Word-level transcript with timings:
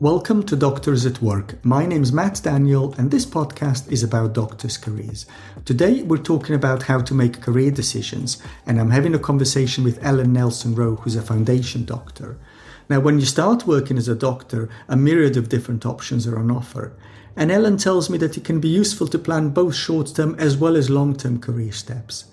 Welcome 0.00 0.44
to 0.44 0.56
Doctors 0.56 1.04
at 1.04 1.20
Work. 1.20 1.62
My 1.62 1.84
name 1.84 2.02
is 2.02 2.10
Matt 2.10 2.40
Daniel, 2.42 2.94
and 2.96 3.10
this 3.10 3.26
podcast 3.26 3.92
is 3.92 4.02
about 4.02 4.32
doctors' 4.32 4.78
careers. 4.78 5.26
Today, 5.66 6.00
we're 6.00 6.16
talking 6.16 6.54
about 6.54 6.84
how 6.84 7.02
to 7.02 7.12
make 7.12 7.42
career 7.42 7.70
decisions, 7.70 8.42
and 8.64 8.80
I'm 8.80 8.92
having 8.92 9.14
a 9.14 9.18
conversation 9.18 9.84
with 9.84 10.02
Ellen 10.02 10.32
Nelson 10.32 10.74
Rowe, 10.74 10.96
who's 10.96 11.16
a 11.16 11.20
foundation 11.20 11.84
doctor. 11.84 12.38
Now, 12.88 13.00
when 13.00 13.20
you 13.20 13.26
start 13.26 13.66
working 13.66 13.98
as 13.98 14.08
a 14.08 14.14
doctor, 14.14 14.70
a 14.88 14.96
myriad 14.96 15.36
of 15.36 15.50
different 15.50 15.84
options 15.84 16.26
are 16.26 16.38
on 16.38 16.50
offer. 16.50 16.94
And 17.36 17.50
Ellen 17.50 17.76
tells 17.76 18.08
me 18.08 18.16
that 18.16 18.38
it 18.38 18.44
can 18.44 18.58
be 18.58 18.70
useful 18.70 19.06
to 19.08 19.18
plan 19.18 19.50
both 19.50 19.74
short 19.74 20.14
term 20.14 20.34
as 20.38 20.56
well 20.56 20.76
as 20.76 20.88
long 20.88 21.14
term 21.14 21.38
career 21.38 21.72
steps. 21.72 22.24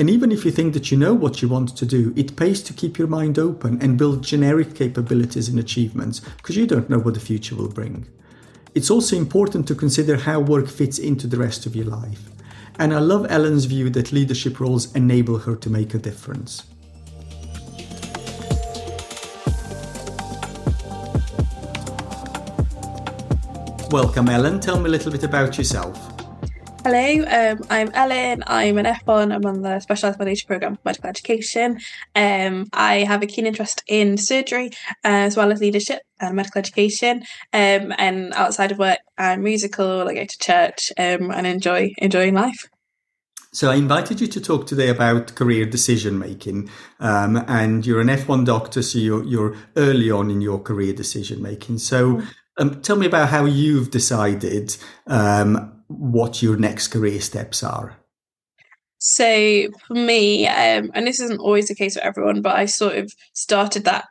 And 0.00 0.08
even 0.08 0.30
if 0.30 0.44
you 0.44 0.52
think 0.52 0.74
that 0.74 0.92
you 0.92 0.96
know 0.96 1.12
what 1.12 1.42
you 1.42 1.48
want 1.48 1.76
to 1.76 1.84
do, 1.84 2.14
it 2.14 2.36
pays 2.36 2.62
to 2.62 2.72
keep 2.72 2.98
your 2.98 3.08
mind 3.08 3.36
open 3.36 3.82
and 3.82 3.98
build 3.98 4.22
generic 4.22 4.76
capabilities 4.76 5.48
and 5.48 5.58
achievements 5.58 6.20
because 6.36 6.56
you 6.56 6.68
don't 6.68 6.88
know 6.88 7.00
what 7.00 7.14
the 7.14 7.20
future 7.20 7.56
will 7.56 7.68
bring. 7.68 8.06
It's 8.76 8.90
also 8.92 9.16
important 9.16 9.66
to 9.66 9.74
consider 9.74 10.16
how 10.16 10.38
work 10.38 10.68
fits 10.68 11.00
into 11.00 11.26
the 11.26 11.36
rest 11.36 11.66
of 11.66 11.74
your 11.74 11.86
life. 11.86 12.30
And 12.78 12.94
I 12.94 13.00
love 13.00 13.26
Ellen's 13.28 13.64
view 13.64 13.90
that 13.90 14.12
leadership 14.12 14.60
roles 14.60 14.94
enable 14.94 15.38
her 15.38 15.56
to 15.56 15.68
make 15.68 15.94
a 15.94 15.98
difference. 15.98 16.62
Welcome, 23.90 24.28
Ellen. 24.28 24.60
Tell 24.60 24.78
me 24.78 24.84
a 24.86 24.92
little 24.92 25.10
bit 25.10 25.24
about 25.24 25.58
yourself. 25.58 26.07
Hello, 26.84 27.24
um, 27.26 27.64
I'm 27.68 27.90
Ellen. 27.92 28.44
I'm 28.46 28.78
an 28.78 28.86
F1. 28.86 29.34
I'm 29.34 29.44
on 29.44 29.62
the 29.62 29.80
Specialised 29.80 30.16
Foundation 30.16 30.46
Programme 30.46 30.76
for 30.76 30.82
Medical 30.84 31.10
Education. 31.10 31.80
Um, 32.14 32.66
I 32.72 32.98
have 32.98 33.20
a 33.20 33.26
keen 33.26 33.46
interest 33.46 33.82
in 33.88 34.16
surgery 34.16 34.70
uh, 35.04 35.26
as 35.26 35.36
well 35.36 35.50
as 35.50 35.60
leadership 35.60 36.02
and 36.20 36.36
medical 36.36 36.60
education. 36.60 37.24
Um, 37.52 37.92
and 37.98 38.32
outside 38.34 38.70
of 38.70 38.78
work, 38.78 39.00
I'm 39.18 39.42
musical. 39.42 40.08
I 40.08 40.14
go 40.14 40.24
to 40.24 40.38
church 40.38 40.92
um, 40.96 41.32
and 41.32 41.48
enjoy 41.48 41.94
enjoying 41.98 42.34
life. 42.34 42.68
So 43.52 43.70
I 43.70 43.74
invited 43.74 44.20
you 44.20 44.28
to 44.28 44.40
talk 44.40 44.66
today 44.68 44.88
about 44.88 45.34
career 45.34 45.64
decision 45.66 46.16
making, 46.18 46.70
um, 47.00 47.44
and 47.48 47.84
you're 47.84 48.00
an 48.00 48.08
F1 48.08 48.44
doctor, 48.44 48.82
so 48.82 48.98
you're, 48.98 49.24
you're 49.24 49.56
early 49.76 50.10
on 50.10 50.30
in 50.30 50.40
your 50.40 50.60
career 50.60 50.92
decision 50.92 51.42
making. 51.42 51.78
So 51.78 52.16
mm. 52.16 52.26
um, 52.58 52.80
tell 52.82 52.96
me 52.96 53.06
about 53.06 53.30
how 53.30 53.46
you've 53.46 53.90
decided 53.90 54.76
um, 55.06 55.77
what 55.88 56.42
your 56.42 56.56
next 56.56 56.88
career 56.88 57.20
steps 57.20 57.62
are? 57.62 57.96
So 58.98 59.68
for 59.86 59.94
me, 59.94 60.46
um, 60.46 60.90
and 60.94 61.06
this 61.06 61.20
isn't 61.20 61.40
always 61.40 61.68
the 61.68 61.74
case 61.74 61.94
for 61.94 62.02
everyone, 62.02 62.42
but 62.42 62.56
I 62.56 62.66
sort 62.66 62.96
of 62.96 63.12
started 63.32 63.84
that 63.84 64.06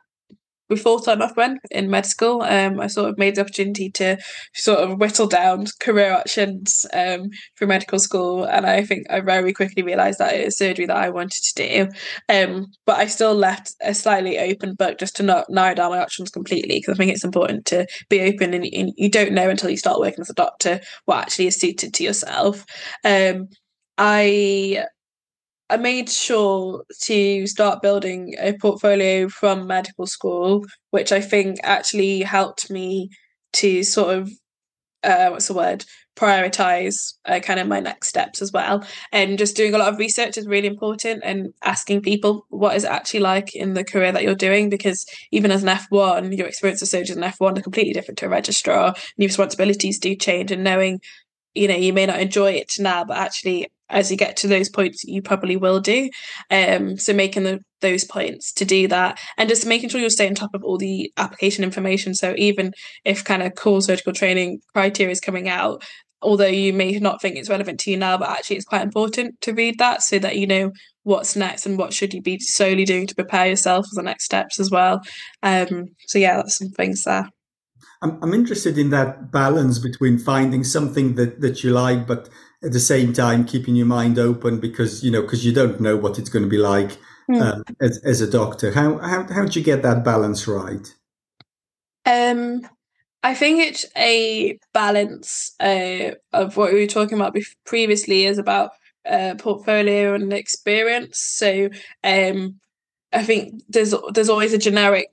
before 0.68 1.02
time 1.02 1.22
off 1.22 1.36
when 1.36 1.60
in 1.72 1.90
med 1.90 2.06
school. 2.06 2.42
Um, 2.42 2.80
I 2.80 2.88
sort 2.88 3.10
of 3.10 3.18
made 3.18 3.36
the 3.36 3.42
opportunity 3.42 3.90
to 3.92 4.18
sort 4.54 4.80
of 4.80 5.00
whittle 5.00 5.28
down 5.28 5.66
career 5.80 6.14
options 6.14 6.86
um, 6.94 7.30
for 7.56 7.68
medical 7.68 8.00
school, 8.00 8.44
and 8.44 8.66
I 8.66 8.84
think 8.84 9.08
I 9.10 9.22
very 9.22 9.54
quickly 9.54 9.84
realised 9.84 10.20
that 10.20 10.34
it 10.34 10.46
was 10.46 10.58
surgery 10.58 10.86
that 10.86 10.98
I 10.98 11.10
wanted 11.10 11.44
to 11.44 11.56
do. 11.56 11.90
Um, 12.30 12.68
but 12.86 12.98
I 12.98 13.08
still 13.08 13.34
left 13.34 13.76
a 13.82 13.94
slightly 13.94 14.38
open 14.40 14.76
book 14.76 15.00
just 15.00 15.16
to 15.18 15.24
not 15.24 15.50
narrow 15.50 15.76
down 15.76 15.92
my 15.92 16.00
options 16.00 16.30
completely 16.30 16.80
because 16.80 16.96
I 16.96 16.98
think 16.98 17.12
it's 17.12 17.24
important 17.24 17.66
to 17.68 17.88
be 18.10 18.22
open, 18.22 18.54
and, 18.54 18.66
and, 18.66 18.94
you 18.98 19.10
don't 19.10 19.34
know 19.34 19.50
until 19.50 19.70
you 19.70 19.78
start 19.78 20.00
working 20.00 20.22
as 20.22 20.30
a 20.30 20.34
doctor 20.34 20.80
what 21.06 21.20
actually 21.20 21.48
is 21.48 21.60
suited 21.60 21.94
to 21.94 22.04
yourself. 22.04 22.66
Um, 23.04 23.50
I 23.98 24.86
I 25.70 25.78
made 25.78 26.10
sure 26.10 26.84
to 27.04 27.48
start 27.48 27.82
building 27.82 28.36
a 28.40 28.54
portfolio 28.54 29.28
from 29.28 29.68
medical 29.68 30.08
school, 30.08 30.66
which 30.92 31.12
I 31.12 31.20
think 31.20 31.60
actually 31.64 32.22
helped 32.22 32.72
me 32.72 33.10
to 33.54 33.84
sort 33.84 34.18
of 34.18 34.32
uh, 35.04 35.30
what's 35.30 35.48
the 35.48 35.54
word? 35.54 35.86
Prioritize 36.16 37.14
uh, 37.26 37.40
kind 37.40 37.60
of 37.60 37.68
my 37.68 37.80
next 37.80 38.08
steps 38.08 38.42
as 38.42 38.52
well. 38.52 38.84
And 39.12 39.38
just 39.38 39.56
doing 39.56 39.74
a 39.74 39.78
lot 39.78 39.94
of 39.94 40.00
research 40.00 40.38
is 40.38 40.48
really 40.48 40.68
important 40.68 41.22
and 41.24 41.54
asking 41.64 42.02
people 42.02 42.46
what 42.50 42.76
is 42.76 42.84
actually 42.84 43.20
like 43.20 43.56
in 43.56 43.74
the 43.74 43.84
career 43.84 44.12
that 44.12 44.24
you're 44.24 44.36
doing 44.36 44.70
because 44.70 45.06
even 45.32 45.52
as 45.52 45.64
an 45.64 45.70
f1 45.70 46.36
your 46.36 46.48
experience 46.48 46.82
as 46.82 46.94
an 46.94 47.22
f1 47.22 47.58
are 47.58 47.62
completely 47.62 47.94
different 47.94 48.18
to 48.20 48.26
a 48.26 48.30
registrar. 48.30 48.96
New 49.18 49.28
responsibilities 49.28 50.00
do 50.00 50.16
change 50.16 50.52
and 50.52 50.64
knowing 50.64 51.00
you 51.54 51.68
know 51.68 51.76
you 51.76 51.94
may 51.94 52.06
not 52.06 52.20
enjoy 52.20 52.52
it 52.52 52.74
now 52.80 53.04
but 53.04 53.18
actually 53.18 53.68
as 53.90 54.12
you 54.12 54.18
get 54.18 54.38
to 54.38 54.48
those 54.48 54.70
points 54.70 55.04
you 55.04 55.22
probably 55.22 55.58
will 55.58 55.80
do. 55.80 56.10
Um 56.52 56.98
so 56.98 57.14
making 57.14 57.44
the, 57.44 57.60
those 57.82 58.04
points 58.04 58.52
to 58.54 58.66
do 58.66 58.88
that 58.88 59.20
and 59.38 59.50
just 59.50 59.66
making 59.66 59.90
sure 59.90 60.02
you're 60.02 60.10
staying 60.10 60.32
on 60.32 60.36
top 60.36 60.54
of 60.54 60.64
all 60.64 60.78
the 60.78 61.12
application 61.18 61.64
information. 61.64 62.14
So 62.16 62.34
even 62.38 62.74
if 63.06 63.24
kind 63.24 63.44
of 63.44 63.56
core 63.56 63.82
surgical 63.82 64.14
training 64.14 64.60
criteria 64.74 65.12
is 65.12 65.20
coming 65.20 65.50
out 65.50 65.84
although 66.22 66.48
you 66.48 66.74
may 66.74 66.98
not 66.98 67.22
think 67.22 67.36
it's 67.36 67.50
relevant 67.50 67.80
to 67.80 67.92
you 67.92 67.98
now 67.98 68.18
but 68.18 68.30
actually 68.30 68.56
it's 68.56 68.66
quite 68.66 68.82
important 68.82 69.40
to 69.42 69.54
read 69.54 69.78
that 69.78 70.02
so 70.02 70.18
that 70.18 70.36
you 70.36 70.48
know 70.48 70.72
what's 71.04 71.36
next 71.36 71.66
and 71.66 71.78
what 71.78 71.94
should 71.94 72.14
you 72.14 72.22
be 72.22 72.40
solely 72.40 72.86
doing 72.86 73.06
to 73.06 73.16
prepare 73.16 73.48
yourself 73.48 73.86
for 73.86 74.02
the 74.02 74.04
next 74.04 74.26
steps 74.26 74.60
as 74.60 74.72
well. 74.72 75.02
Um 75.44 75.86
so 76.08 76.18
yeah 76.18 76.38
that's 76.38 76.58
some 76.58 76.70
things 76.70 77.04
there. 77.04 77.30
I'm, 78.02 78.22
I'm 78.24 78.34
interested 78.34 78.78
in 78.78 78.90
that 78.92 79.32
balance 79.32 79.80
between 79.80 80.20
finding 80.20 80.64
something 80.64 81.16
that, 81.16 81.42
that 81.42 81.64
you 81.64 81.72
like, 81.72 82.06
but 82.06 82.30
at 82.64 82.72
the 82.72 82.80
same 82.80 83.14
time 83.14 83.46
keeping 83.46 83.76
your 83.76 83.86
mind 83.86 84.18
open 84.18 84.60
because 84.60 85.04
you 85.04 85.12
know 85.12 85.22
because 85.22 85.46
you 85.46 85.54
don't 85.54 85.80
know 85.80 85.96
what 85.96 86.18
it's 86.18 86.30
going 86.30 86.44
to 86.44 86.50
be 86.50 86.58
like 86.58 86.98
mm. 87.30 87.42
um, 87.42 87.64
as, 87.80 88.00
as 88.04 88.22
a 88.22 88.30
doctor. 88.30 88.72
How 88.72 88.98
how 88.98 89.28
how 89.32 89.44
did 89.44 89.56
you 89.56 89.64
get 89.64 89.84
that 89.84 90.04
balance 90.04 90.48
right? 90.48 90.94
Um, 92.06 92.62
I 93.24 93.34
think 93.34 93.60
it's 93.60 93.86
a 93.98 94.58
balance 94.74 95.54
uh, 95.60 96.12
of 96.34 96.56
what 96.56 96.72
we 96.72 96.80
were 96.80 96.88
talking 96.88 97.18
about 97.18 97.36
previously 97.66 98.26
is 98.26 98.38
about 98.38 98.72
uh, 99.06 99.36
portfolio 99.38 100.14
and 100.14 100.32
experience. 100.32 101.20
So 101.20 101.70
um, 102.04 102.60
I 103.14 103.24
think 103.24 103.64
there's 103.70 103.94
there's 104.14 104.30
always 104.30 104.54
a 104.54 104.58
generic 104.58 105.08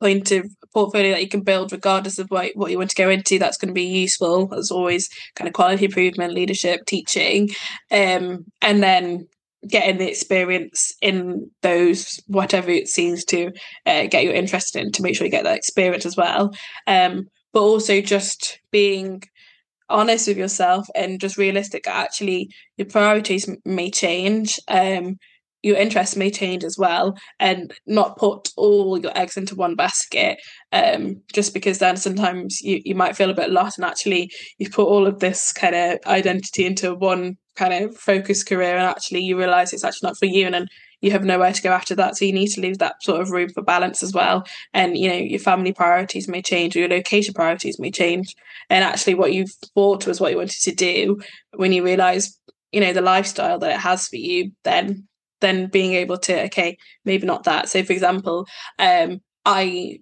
point 0.00 0.30
of 0.30 0.46
portfolio 0.72 1.12
that 1.12 1.22
you 1.22 1.28
can 1.28 1.40
build 1.40 1.72
regardless 1.72 2.18
of 2.18 2.30
what, 2.30 2.52
what 2.54 2.70
you 2.70 2.78
want 2.78 2.90
to 2.90 2.96
go 2.96 3.10
into 3.10 3.38
that's 3.38 3.56
going 3.56 3.68
to 3.68 3.74
be 3.74 3.84
useful. 3.84 4.52
As 4.54 4.70
always 4.70 5.08
kind 5.34 5.48
of 5.48 5.54
quality 5.54 5.86
improvement 5.86 6.32
leadership 6.32 6.86
teaching 6.86 7.50
um, 7.90 8.44
and 8.62 8.82
then 8.82 9.26
getting 9.68 9.98
the 9.98 10.08
experience 10.08 10.94
in 11.02 11.50
those 11.62 12.20
whatever 12.28 12.70
it 12.70 12.88
seems 12.88 13.24
to 13.26 13.50
uh, 13.84 14.06
get 14.06 14.24
you 14.24 14.30
interested 14.30 14.82
in 14.82 14.92
to 14.92 15.02
make 15.02 15.16
sure 15.16 15.26
you 15.26 15.30
get 15.30 15.44
that 15.44 15.56
experience 15.56 16.06
as 16.06 16.16
well. 16.16 16.52
Um, 16.86 17.26
but 17.52 17.60
also 17.60 18.00
just 18.00 18.60
being 18.70 19.22
honest 19.88 20.28
with 20.28 20.38
yourself 20.38 20.86
and 20.94 21.20
just 21.20 21.36
realistic 21.36 21.86
actually 21.88 22.48
your 22.76 22.86
priorities 22.86 23.50
may 23.64 23.90
change. 23.90 24.58
Um, 24.68 25.18
your 25.62 25.76
interests 25.76 26.16
may 26.16 26.30
change 26.30 26.64
as 26.64 26.76
well 26.78 27.16
and 27.38 27.72
not 27.86 28.16
put 28.16 28.48
all 28.56 28.98
your 28.98 29.16
eggs 29.16 29.36
into 29.36 29.54
one 29.54 29.74
basket 29.74 30.38
um, 30.72 31.20
just 31.32 31.52
because 31.52 31.78
then 31.78 31.96
sometimes 31.96 32.60
you, 32.60 32.80
you 32.84 32.94
might 32.94 33.16
feel 33.16 33.30
a 33.30 33.34
bit 33.34 33.50
lost 33.50 33.78
and 33.78 33.84
actually 33.84 34.30
you've 34.58 34.72
put 34.72 34.86
all 34.86 35.06
of 35.06 35.20
this 35.20 35.52
kind 35.52 35.74
of 35.74 35.98
identity 36.06 36.64
into 36.64 36.94
one 36.94 37.36
kind 37.56 37.84
of 37.84 37.96
focused 37.96 38.48
career 38.48 38.76
and 38.76 38.86
actually 38.86 39.20
you 39.20 39.36
realize 39.36 39.72
it's 39.72 39.84
actually 39.84 40.08
not 40.08 40.16
for 40.16 40.26
you 40.26 40.46
and 40.46 40.54
then 40.54 40.66
you 41.00 41.10
have 41.10 41.24
nowhere 41.24 41.52
to 41.52 41.62
go 41.62 41.70
after 41.70 41.94
that 41.94 42.16
so 42.16 42.24
you 42.24 42.32
need 42.32 42.48
to 42.48 42.60
leave 42.60 42.78
that 42.78 43.02
sort 43.02 43.20
of 43.20 43.30
room 43.30 43.48
for 43.48 43.62
balance 43.62 44.02
as 44.02 44.12
well 44.12 44.46
and 44.72 44.96
you 44.96 45.08
know 45.08 45.16
your 45.16 45.38
family 45.38 45.72
priorities 45.72 46.28
may 46.28 46.42
change 46.42 46.76
or 46.76 46.80
your 46.80 46.88
location 46.88 47.34
priorities 47.34 47.78
may 47.78 47.90
change 47.90 48.34
and 48.68 48.84
actually 48.84 49.14
what 49.14 49.32
you 49.32 49.46
thought 49.74 50.06
was 50.06 50.20
what 50.20 50.30
you 50.30 50.38
wanted 50.38 50.60
to 50.60 50.74
do 50.74 51.20
when 51.54 51.72
you 51.72 51.82
realize 51.82 52.38
you 52.72 52.80
know 52.80 52.92
the 52.92 53.00
lifestyle 53.00 53.58
that 53.58 53.72
it 53.72 53.80
has 53.80 54.06
for 54.08 54.16
you 54.16 54.52
then 54.64 55.06
then 55.40 55.66
being 55.66 55.94
able 55.94 56.18
to 56.18 56.44
okay 56.44 56.76
maybe 57.04 57.26
not 57.26 57.44
that. 57.44 57.68
So 57.68 57.82
for 57.82 57.92
example 57.92 58.46
um 58.78 59.20
i 59.44 59.98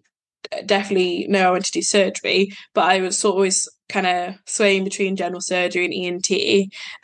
definitely 0.67 1.27
know 1.29 1.49
i 1.49 1.51
want 1.51 1.65
to 1.65 1.73
do 1.73 1.83
surgery 1.83 2.51
but 2.75 2.85
i 2.85 3.01
was 3.01 3.19
sort 3.19 3.33
of 3.33 3.37
always 3.37 3.69
kind 3.89 4.07
of 4.07 4.35
swaying 4.47 4.85
between 4.85 5.17
general 5.17 5.41
surgery 5.41 5.85
and 5.85 5.95
ent 5.95 6.31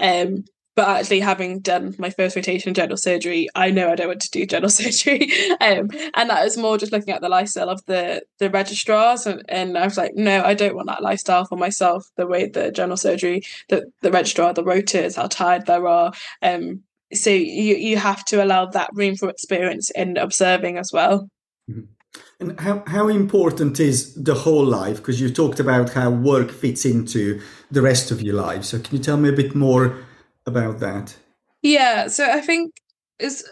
um 0.00 0.44
but 0.76 0.88
actually 0.88 1.20
having 1.20 1.60
done 1.60 1.94
my 1.98 2.10
first 2.10 2.34
rotation 2.34 2.68
in 2.68 2.74
general 2.74 2.96
surgery 2.96 3.48
i 3.54 3.70
know 3.70 3.90
i 3.90 3.94
don't 3.94 4.08
want 4.08 4.20
to 4.20 4.30
do 4.30 4.46
general 4.46 4.70
surgery. 4.80 5.30
Um, 5.60 5.90
and 6.14 6.30
that 6.30 6.44
was 6.44 6.56
more 6.56 6.78
just 6.78 6.92
looking 6.92 7.12
at 7.12 7.20
the 7.20 7.28
lifestyle 7.28 7.68
of 7.68 7.84
the 7.86 8.22
the 8.38 8.50
registrars 8.50 9.26
and, 9.26 9.42
and 9.48 9.76
i 9.76 9.84
was 9.84 9.96
like 9.96 10.14
no 10.14 10.42
i 10.42 10.54
don't 10.54 10.76
want 10.76 10.88
that 10.88 11.02
lifestyle 11.02 11.44
for 11.44 11.56
myself 11.56 12.08
the 12.16 12.26
way 12.26 12.48
the 12.48 12.70
general 12.70 12.96
surgery 12.96 13.42
the, 13.68 13.84
the 14.02 14.10
registrar 14.10 14.52
the 14.54 14.64
rotors 14.64 15.16
how 15.16 15.26
tired 15.26 15.66
there 15.66 15.86
are. 15.86 16.12
Um 16.42 16.82
so 17.14 17.30
you 17.30 17.76
you 17.76 17.96
have 17.96 18.24
to 18.24 18.42
allow 18.42 18.66
that 18.66 18.90
room 18.92 19.16
for 19.16 19.28
experience 19.28 19.90
and 19.92 20.18
observing 20.18 20.78
as 20.78 20.90
well 20.92 21.28
mm-hmm. 21.70 21.82
and 22.40 22.60
how, 22.60 22.82
how 22.86 23.08
important 23.08 23.80
is 23.80 24.14
the 24.14 24.34
whole 24.34 24.64
life 24.64 24.96
because 24.96 25.20
you 25.20 25.30
talked 25.30 25.60
about 25.60 25.90
how 25.90 26.10
work 26.10 26.50
fits 26.50 26.84
into 26.84 27.40
the 27.70 27.82
rest 27.82 28.10
of 28.10 28.22
your 28.22 28.34
life 28.34 28.64
so 28.64 28.78
can 28.78 28.96
you 28.96 29.02
tell 29.02 29.16
me 29.16 29.28
a 29.28 29.32
bit 29.32 29.54
more 29.54 29.96
about 30.46 30.80
that 30.80 31.16
yeah 31.62 32.06
so 32.06 32.30
i 32.30 32.40
think 32.40 32.72
is 33.18 33.48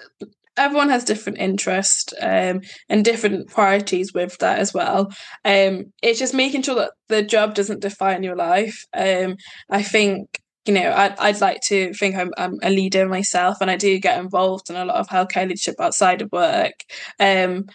everyone 0.57 0.91
has 0.91 1.05
different 1.05 1.39
interest 1.39 2.13
um, 2.21 2.61
and 2.89 3.05
different 3.05 3.49
priorities 3.49 4.13
with 4.13 4.37
that 4.39 4.59
as 4.59 4.75
well. 4.75 5.13
Um, 5.45 5.93
it's 6.03 6.19
just 6.19 6.35
making 6.35 6.63
sure 6.63 6.75
that 6.75 6.93
the 7.09 7.23
job 7.23 7.55
doesn't 7.55 7.81
define 7.81 8.23
your 8.23 8.37
life. 8.37 8.85
Um, 8.95 9.37
I 9.71 9.83
think 9.83 10.42
you 10.67 10.75
know, 10.75 10.93
I'd, 10.93 11.19
I'd 11.19 11.41
like 11.41 11.61
to 11.63 11.93
think 11.95 12.15
I'm, 12.17 12.31
I'm 12.37 12.59
a 12.63 12.71
leader 12.71 13.09
myself 13.09 13.59
and 13.61 13.71
I 13.71 13.77
do 13.77 13.99
get 13.99 14.21
involved 14.21 14.71
in 14.71 14.77
a 14.77 14.85
lot 14.85 14.97
of 14.97 15.09
healthcare 15.09 15.43
leadership 15.49 15.77
outside 15.81 16.23
of 16.23 16.31
work. 16.31 16.85
Um, 17.19 17.67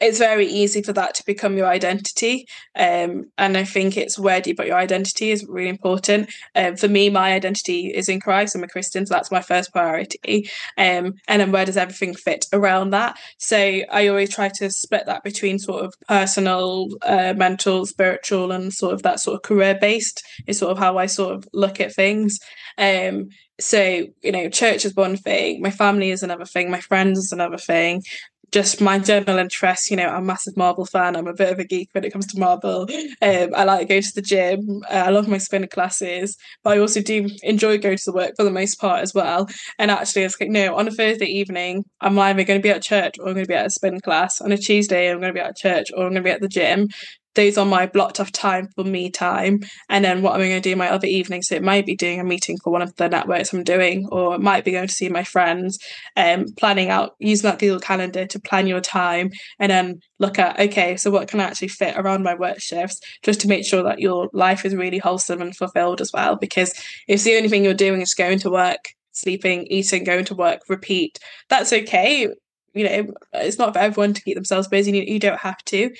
it's 0.00 0.18
very 0.18 0.46
easy 0.46 0.82
for 0.82 0.92
that 0.92 1.14
to 1.16 1.24
become 1.26 1.56
your 1.56 1.66
identity. 1.66 2.46
Um, 2.76 3.30
and 3.36 3.56
I 3.56 3.64
think 3.64 3.96
it's 3.96 4.18
where 4.18 4.40
do 4.40 4.50
you 4.50 4.56
put 4.56 4.66
your 4.66 4.76
identity 4.76 5.30
is 5.30 5.44
really 5.48 5.68
important. 5.68 6.30
Um, 6.54 6.76
for 6.76 6.88
me, 6.88 7.10
my 7.10 7.32
identity 7.32 7.88
is 7.88 8.08
in 8.08 8.20
Christ. 8.20 8.54
I'm 8.54 8.62
a 8.62 8.68
Christian, 8.68 9.06
so 9.06 9.14
that's 9.14 9.32
my 9.32 9.42
first 9.42 9.72
priority. 9.72 10.48
Um, 10.76 11.14
and 11.26 11.40
then 11.40 11.52
where 11.52 11.64
does 11.64 11.76
everything 11.76 12.14
fit 12.14 12.46
around 12.52 12.90
that? 12.90 13.18
So 13.38 13.56
I 13.56 14.06
always 14.08 14.30
try 14.30 14.50
to 14.56 14.70
split 14.70 15.06
that 15.06 15.24
between 15.24 15.58
sort 15.58 15.84
of 15.84 15.94
personal, 16.06 16.88
uh, 17.02 17.34
mental, 17.36 17.84
spiritual, 17.86 18.52
and 18.52 18.72
sort 18.72 18.94
of 18.94 19.02
that 19.02 19.20
sort 19.20 19.36
of 19.36 19.42
career 19.42 19.76
based 19.80 20.22
is 20.46 20.58
sort 20.58 20.72
of 20.72 20.78
how 20.78 20.98
I 20.98 21.06
sort 21.06 21.34
of 21.34 21.48
look 21.52 21.80
at 21.80 21.94
things. 21.94 22.38
Um, 22.76 23.30
so 23.60 24.06
you 24.22 24.30
know 24.30 24.48
church 24.48 24.84
is 24.84 24.94
one 24.94 25.16
thing 25.16 25.60
my 25.60 25.70
family 25.70 26.10
is 26.12 26.22
another 26.22 26.44
thing 26.44 26.70
my 26.70 26.80
friends 26.80 27.18
is 27.18 27.32
another 27.32 27.58
thing 27.58 28.02
just 28.50 28.80
my 28.80 28.98
general 28.98 29.38
interest, 29.38 29.90
you 29.90 29.96
know, 29.96 30.08
I'm 30.08 30.22
a 30.22 30.26
massive 30.26 30.56
Marvel 30.56 30.86
fan. 30.86 31.16
I'm 31.16 31.26
a 31.26 31.34
bit 31.34 31.52
of 31.52 31.58
a 31.58 31.64
geek 31.64 31.90
when 31.92 32.04
it 32.04 32.12
comes 32.12 32.26
to 32.28 32.38
Marvel. 32.38 32.88
Um, 33.20 33.50
I 33.54 33.64
like 33.64 33.80
to 33.80 33.94
go 33.94 34.00
to 34.00 34.14
the 34.14 34.22
gym. 34.22 34.82
Uh, 34.90 34.94
I 35.06 35.10
love 35.10 35.28
my 35.28 35.38
spinner 35.38 35.66
classes, 35.66 36.36
but 36.62 36.76
I 36.76 36.80
also 36.80 37.02
do 37.02 37.28
enjoy 37.42 37.78
going 37.78 37.98
to 37.98 38.04
the 38.06 38.12
work 38.12 38.34
for 38.36 38.44
the 38.44 38.50
most 38.50 38.80
part 38.80 39.02
as 39.02 39.12
well. 39.14 39.48
And 39.78 39.90
actually, 39.90 40.22
it's 40.22 40.40
like, 40.40 40.50
no, 40.50 40.76
on 40.76 40.88
a 40.88 40.90
Thursday 40.90 41.26
evening, 41.26 41.84
I'm 42.00 42.18
either 42.18 42.44
going 42.44 42.60
to 42.60 42.62
be 42.62 42.70
at 42.70 42.82
church 42.82 43.16
or 43.18 43.28
I'm 43.28 43.34
going 43.34 43.44
to 43.44 43.48
be 43.48 43.54
at 43.54 43.66
a 43.66 43.70
spin 43.70 44.00
class. 44.00 44.40
On 44.40 44.52
a 44.52 44.56
Tuesday, 44.56 45.10
I'm 45.10 45.20
going 45.20 45.34
to 45.34 45.40
be 45.40 45.44
at 45.44 45.56
church 45.56 45.88
or 45.94 46.06
I'm 46.06 46.12
going 46.12 46.22
to 46.22 46.28
be 46.28 46.30
at 46.30 46.40
the 46.40 46.48
gym 46.48 46.88
those 47.34 47.56
are 47.56 47.64
my 47.64 47.86
blocked 47.86 48.20
off 48.20 48.32
time 48.32 48.68
for 48.74 48.84
me 48.84 49.10
time. 49.10 49.60
And 49.88 50.04
then 50.04 50.22
what 50.22 50.34
am 50.34 50.40
I 50.40 50.48
going 50.48 50.62
to 50.62 50.70
do 50.70 50.76
my 50.76 50.90
other 50.90 51.06
evenings? 51.06 51.48
So 51.48 51.54
it 51.54 51.62
might 51.62 51.86
be 51.86 51.94
doing 51.94 52.20
a 52.20 52.24
meeting 52.24 52.58
for 52.58 52.70
one 52.70 52.82
of 52.82 52.94
the 52.96 53.08
networks 53.08 53.52
I'm 53.52 53.62
doing, 53.62 54.08
or 54.10 54.34
it 54.34 54.40
might 54.40 54.64
be 54.64 54.72
going 54.72 54.88
to 54.88 54.92
see 54.92 55.08
my 55.08 55.24
friends, 55.24 55.78
um, 56.16 56.46
planning 56.56 56.90
out, 56.90 57.14
using 57.18 57.48
that 57.48 57.58
Google 57.58 57.80
Calendar 57.80 58.26
to 58.26 58.40
plan 58.40 58.66
your 58.66 58.80
time 58.80 59.30
and 59.58 59.70
then 59.70 60.00
look 60.18 60.38
at, 60.38 60.58
okay, 60.58 60.96
so 60.96 61.10
what 61.10 61.28
can 61.28 61.40
I 61.40 61.44
actually 61.44 61.68
fit 61.68 61.96
around 61.96 62.22
my 62.24 62.34
work 62.34 62.60
shifts 62.60 63.00
just 63.22 63.40
to 63.42 63.48
make 63.48 63.64
sure 63.64 63.82
that 63.84 64.00
your 64.00 64.28
life 64.32 64.64
is 64.64 64.74
really 64.74 64.98
wholesome 64.98 65.40
and 65.40 65.56
fulfilled 65.56 66.00
as 66.00 66.12
well. 66.12 66.36
Because 66.36 66.74
if 67.06 67.22
the 67.22 67.36
only 67.36 67.48
thing 67.48 67.62
you're 67.62 67.74
doing 67.74 68.00
is 68.00 68.14
going 68.14 68.40
to 68.40 68.50
work, 68.50 68.94
sleeping, 69.12 69.66
eating, 69.66 70.04
going 70.04 70.24
to 70.24 70.34
work, 70.34 70.62
repeat, 70.68 71.18
that's 71.48 71.72
okay 71.72 72.28
you 72.74 72.84
know 72.84 73.12
it's 73.32 73.56
not 73.58 73.72
for 73.72 73.78
everyone 73.78 74.12
to 74.12 74.22
keep 74.22 74.34
themselves 74.34 74.68
busy 74.68 74.92
you 75.08 75.18
don't 75.18 75.40
have 75.40 75.62
to 75.64 75.90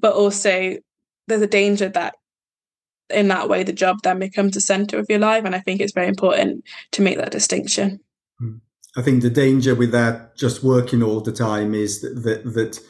but 0.00 0.14
also 0.14 0.76
there's 1.26 1.42
a 1.42 1.46
danger 1.46 1.88
that 1.88 2.14
in 3.10 3.28
that 3.28 3.48
way 3.48 3.62
the 3.62 3.72
job 3.72 3.98
then 4.02 4.18
becomes 4.18 4.54
the 4.54 4.60
center 4.60 4.98
of 4.98 5.06
your 5.08 5.18
life 5.18 5.44
and 5.44 5.54
i 5.54 5.60
think 5.60 5.80
it's 5.80 5.92
very 5.92 6.08
important 6.08 6.64
to 6.92 7.02
make 7.02 7.16
that 7.16 7.30
distinction 7.30 8.00
hmm. 8.38 8.56
i 8.96 9.02
think 9.02 9.22
the 9.22 9.30
danger 9.30 9.74
with 9.74 9.92
that 9.92 10.36
just 10.36 10.62
working 10.62 11.02
all 11.02 11.20
the 11.20 11.32
time 11.32 11.74
is 11.74 12.00
that 12.00 12.22
that, 12.22 12.54
that 12.54 12.80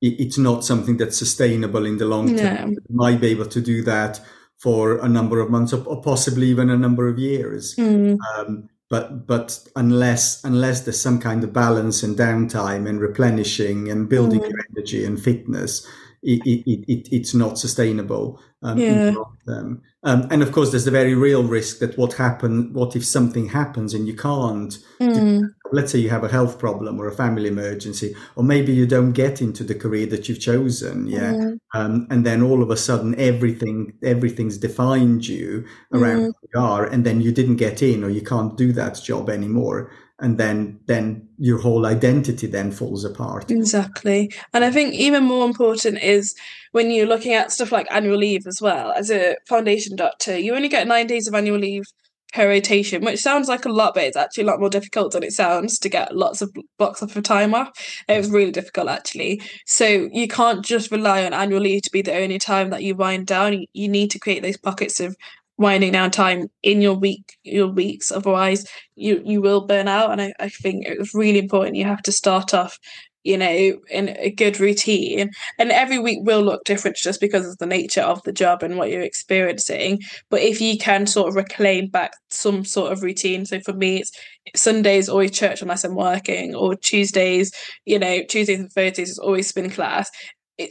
it's 0.00 0.36
not 0.36 0.64
something 0.64 0.98
that's 0.98 1.16
sustainable 1.16 1.86
in 1.86 1.98
the 1.98 2.04
long 2.04 2.36
term 2.36 2.70
no. 2.70 2.80
you 2.88 2.96
might 2.96 3.20
be 3.20 3.28
able 3.28 3.46
to 3.46 3.60
do 3.60 3.82
that 3.82 4.20
for 4.58 4.98
a 4.98 5.08
number 5.08 5.40
of 5.40 5.50
months 5.50 5.72
or, 5.72 6.00
possibly 6.02 6.46
even 6.46 6.70
a 6.70 6.76
number 6.76 7.08
of 7.08 7.18
years 7.18 7.74
mm. 7.76 8.16
um, 8.36 8.68
but 8.90 9.26
but 9.26 9.58
unless 9.76 10.44
unless 10.44 10.82
there's 10.82 11.00
some 11.00 11.18
kind 11.18 11.42
of 11.42 11.52
balance 11.52 12.02
and 12.02 12.16
downtime 12.16 12.88
and 12.88 13.00
replenishing 13.00 13.90
and 13.90 14.08
building 14.08 14.40
mm. 14.40 14.48
your 14.48 14.60
energy 14.70 15.04
and 15.04 15.22
fitness 15.22 15.86
it, 16.24 16.42
it, 16.46 16.84
it, 16.88 17.08
it's 17.12 17.34
not 17.34 17.58
sustainable 17.58 18.40
um, 18.62 18.78
yeah. 18.78 18.86
in 18.86 18.98
the 18.98 19.12
long 19.12 19.38
term. 19.46 19.82
Um, 20.04 20.26
and 20.30 20.42
of 20.42 20.52
course, 20.52 20.70
there's 20.70 20.84
the 20.84 20.90
very 20.90 21.14
real 21.14 21.42
risk 21.42 21.78
that 21.78 21.96
what 21.96 22.14
happen, 22.14 22.72
what 22.72 22.96
if 22.96 23.04
something 23.04 23.48
happens 23.48 23.94
and 23.94 24.06
you 24.06 24.14
can't? 24.14 24.78
Mm. 25.00 25.42
let's 25.72 25.90
say 25.92 25.98
you 25.98 26.10
have 26.10 26.24
a 26.24 26.28
health 26.28 26.58
problem 26.58 27.00
or 27.00 27.08
a 27.08 27.14
family 27.14 27.48
emergency, 27.48 28.14
or 28.36 28.44
maybe 28.44 28.72
you 28.72 28.86
don't 28.86 29.12
get 29.12 29.40
into 29.40 29.64
the 29.64 29.74
career 29.74 30.06
that 30.06 30.28
you've 30.28 30.40
chosen, 30.40 31.06
yeah. 31.06 31.32
Mm. 31.32 31.58
Um, 31.74 32.06
and 32.10 32.24
then 32.24 32.42
all 32.42 32.62
of 32.62 32.70
a 32.70 32.76
sudden, 32.76 33.18
everything 33.18 33.92
everything's 34.02 34.58
defined 34.58 35.26
you 35.26 35.66
around 35.92 36.20
mm. 36.20 36.32
you 36.52 36.60
are, 36.60 36.84
and 36.84 37.04
then 37.04 37.20
you 37.20 37.32
didn't 37.32 37.56
get 37.56 37.82
in, 37.82 38.04
or 38.04 38.10
you 38.10 38.22
can't 38.22 38.56
do 38.56 38.72
that 38.72 39.00
job 39.02 39.28
anymore 39.30 39.90
and 40.20 40.38
then 40.38 40.78
then 40.86 41.28
your 41.38 41.58
whole 41.58 41.86
identity 41.86 42.46
then 42.46 42.70
falls 42.70 43.04
apart. 43.04 43.50
Exactly. 43.50 44.30
And 44.52 44.64
i 44.64 44.70
think 44.70 44.94
even 44.94 45.24
more 45.24 45.46
important 45.46 46.02
is 46.02 46.34
when 46.72 46.90
you're 46.90 47.06
looking 47.06 47.34
at 47.34 47.52
stuff 47.52 47.72
like 47.72 47.86
annual 47.90 48.18
leave 48.18 48.46
as 48.46 48.58
well 48.60 48.92
as 48.92 49.10
a 49.10 49.36
foundation 49.48 49.96
doctor 49.96 50.38
you 50.38 50.54
only 50.54 50.68
get 50.68 50.86
nine 50.86 51.06
days 51.06 51.26
of 51.26 51.34
annual 51.34 51.58
leave 51.58 51.84
per 52.32 52.48
rotation 52.48 53.04
which 53.04 53.20
sounds 53.20 53.48
like 53.48 53.64
a 53.64 53.68
lot 53.68 53.94
but 53.94 54.04
it's 54.04 54.16
actually 54.16 54.42
a 54.42 54.46
lot 54.46 54.58
more 54.58 54.68
difficult 54.68 55.12
than 55.12 55.22
it 55.22 55.32
sounds 55.32 55.78
to 55.78 55.88
get 55.88 56.16
lots 56.16 56.42
of 56.42 56.52
blocks 56.78 57.02
off 57.02 57.16
of 57.16 57.22
time 57.22 57.54
off. 57.54 57.70
It 58.08 58.16
was 58.16 58.30
really 58.30 58.50
difficult 58.50 58.88
actually. 58.88 59.40
So 59.66 60.08
you 60.12 60.28
can't 60.28 60.64
just 60.64 60.90
rely 60.90 61.24
on 61.24 61.32
annual 61.32 61.60
leave 61.60 61.82
to 61.82 61.90
be 61.92 62.02
the 62.02 62.16
only 62.16 62.38
time 62.38 62.70
that 62.70 62.82
you 62.82 62.94
wind 62.96 63.26
down. 63.26 63.64
You 63.72 63.88
need 63.88 64.10
to 64.12 64.18
create 64.18 64.42
those 64.42 64.56
pockets 64.56 65.00
of 65.00 65.16
winding 65.56 65.92
down 65.92 66.10
time 66.10 66.48
in 66.62 66.80
your 66.80 66.94
week 66.94 67.36
your 67.44 67.68
weeks 67.68 68.10
otherwise 68.10 68.66
you 68.96 69.22
you 69.24 69.40
will 69.40 69.66
burn 69.66 69.88
out. 69.88 70.10
And 70.10 70.20
I, 70.20 70.32
I 70.38 70.48
think 70.48 70.86
it's 70.86 71.14
really 71.14 71.38
important 71.38 71.76
you 71.76 71.84
have 71.84 72.02
to 72.02 72.12
start 72.12 72.54
off 72.54 72.78
you 73.22 73.38
know 73.38 73.78
in 73.90 74.16
a 74.18 74.30
good 74.30 74.60
routine. 74.60 75.30
And 75.58 75.72
every 75.72 75.98
week 75.98 76.18
will 76.22 76.42
look 76.42 76.64
different 76.64 76.96
just 76.96 77.20
because 77.20 77.46
of 77.46 77.58
the 77.58 77.66
nature 77.66 78.02
of 78.02 78.22
the 78.22 78.32
job 78.32 78.62
and 78.62 78.76
what 78.76 78.90
you're 78.90 79.02
experiencing. 79.02 80.00
But 80.30 80.42
if 80.42 80.60
you 80.60 80.78
can 80.78 81.06
sort 81.06 81.28
of 81.28 81.36
reclaim 81.36 81.88
back 81.88 82.12
some 82.30 82.64
sort 82.64 82.92
of 82.92 83.02
routine 83.02 83.46
so 83.46 83.60
for 83.60 83.72
me 83.72 84.00
it's 84.00 84.12
sundays 84.56 85.08
always 85.08 85.30
church 85.30 85.62
unless 85.62 85.84
i'm 85.84 85.94
working 85.94 86.54
or 86.54 86.74
tuesdays 86.74 87.50
you 87.86 87.98
know 87.98 88.22
tuesdays 88.28 88.58
and 88.60 88.70
thursdays 88.72 89.08
is 89.08 89.18
always 89.18 89.46
spin 89.46 89.70
class 89.70 90.10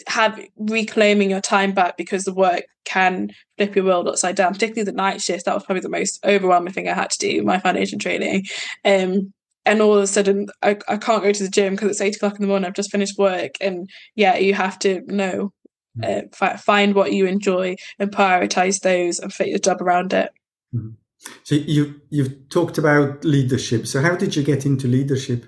have 0.08 0.40
reclaiming 0.58 1.30
your 1.30 1.42
time 1.42 1.74
back 1.74 1.98
because 1.98 2.24
the 2.24 2.34
work 2.34 2.64
can 2.86 3.30
flip 3.58 3.76
your 3.76 3.86
world 3.86 4.08
upside 4.08 4.36
down, 4.36 4.54
particularly 4.54 4.86
the 4.86 4.96
night 4.96 5.22
shift. 5.22 5.46
That 5.46 5.56
was 5.56 5.64
probably 5.64 5.82
the 5.82 5.90
most 5.90 6.24
overwhelming 6.26 6.74
thing 6.74 6.88
I 6.88 6.94
had 6.94 7.10
to 7.12 7.18
do, 7.20 7.44
my 7.44 7.60
foundation 7.60 8.00
training. 8.00 8.46
Um, 8.86 9.34
and 9.66 9.82
all 9.82 9.96
of 9.96 10.04
a 10.04 10.08
sudden, 10.08 10.48
I, 10.62 10.78
I 10.88 10.98
can't 10.98 11.24
go 11.24 11.32
to 11.32 11.44
the 11.44 11.50
gym 11.50 11.74
because 11.74 11.92
it's 11.92 12.02
eight 12.02 12.16
o'clock 12.16 12.36
in 12.36 12.42
the 12.42 12.48
morning. 12.48 12.66
I've 12.66 12.74
just 12.74 12.92
finished 12.92 13.18
work. 13.18 13.52
And 13.62 13.90
yeah, 14.16 14.36
you 14.38 14.54
have 14.54 14.78
to 14.80 15.02
know, 15.08 15.54
mm-hmm. 15.98 16.44
uh, 16.44 16.58
find 16.58 16.96
what 16.96 17.14
you 17.14 17.26
enjoy 17.28 17.76
and 18.00 18.12
prioritize 18.12 18.82
those 18.82 19.20
and 19.20 19.34
fit 19.34 19.48
your 19.48 19.60
job 19.60 19.82
around 19.82 20.14
it. 20.14 20.32
Mm-hmm. 20.76 20.90
So 21.44 21.56
you 21.56 22.02
you've 22.10 22.50
talked 22.50 22.78
about 22.78 23.24
leadership. 23.24 23.88
So 23.88 24.02
how 24.02 24.16
did 24.16 24.36
you 24.36 24.44
get 24.44 24.66
into 24.66 24.88
leadership? 24.88 25.46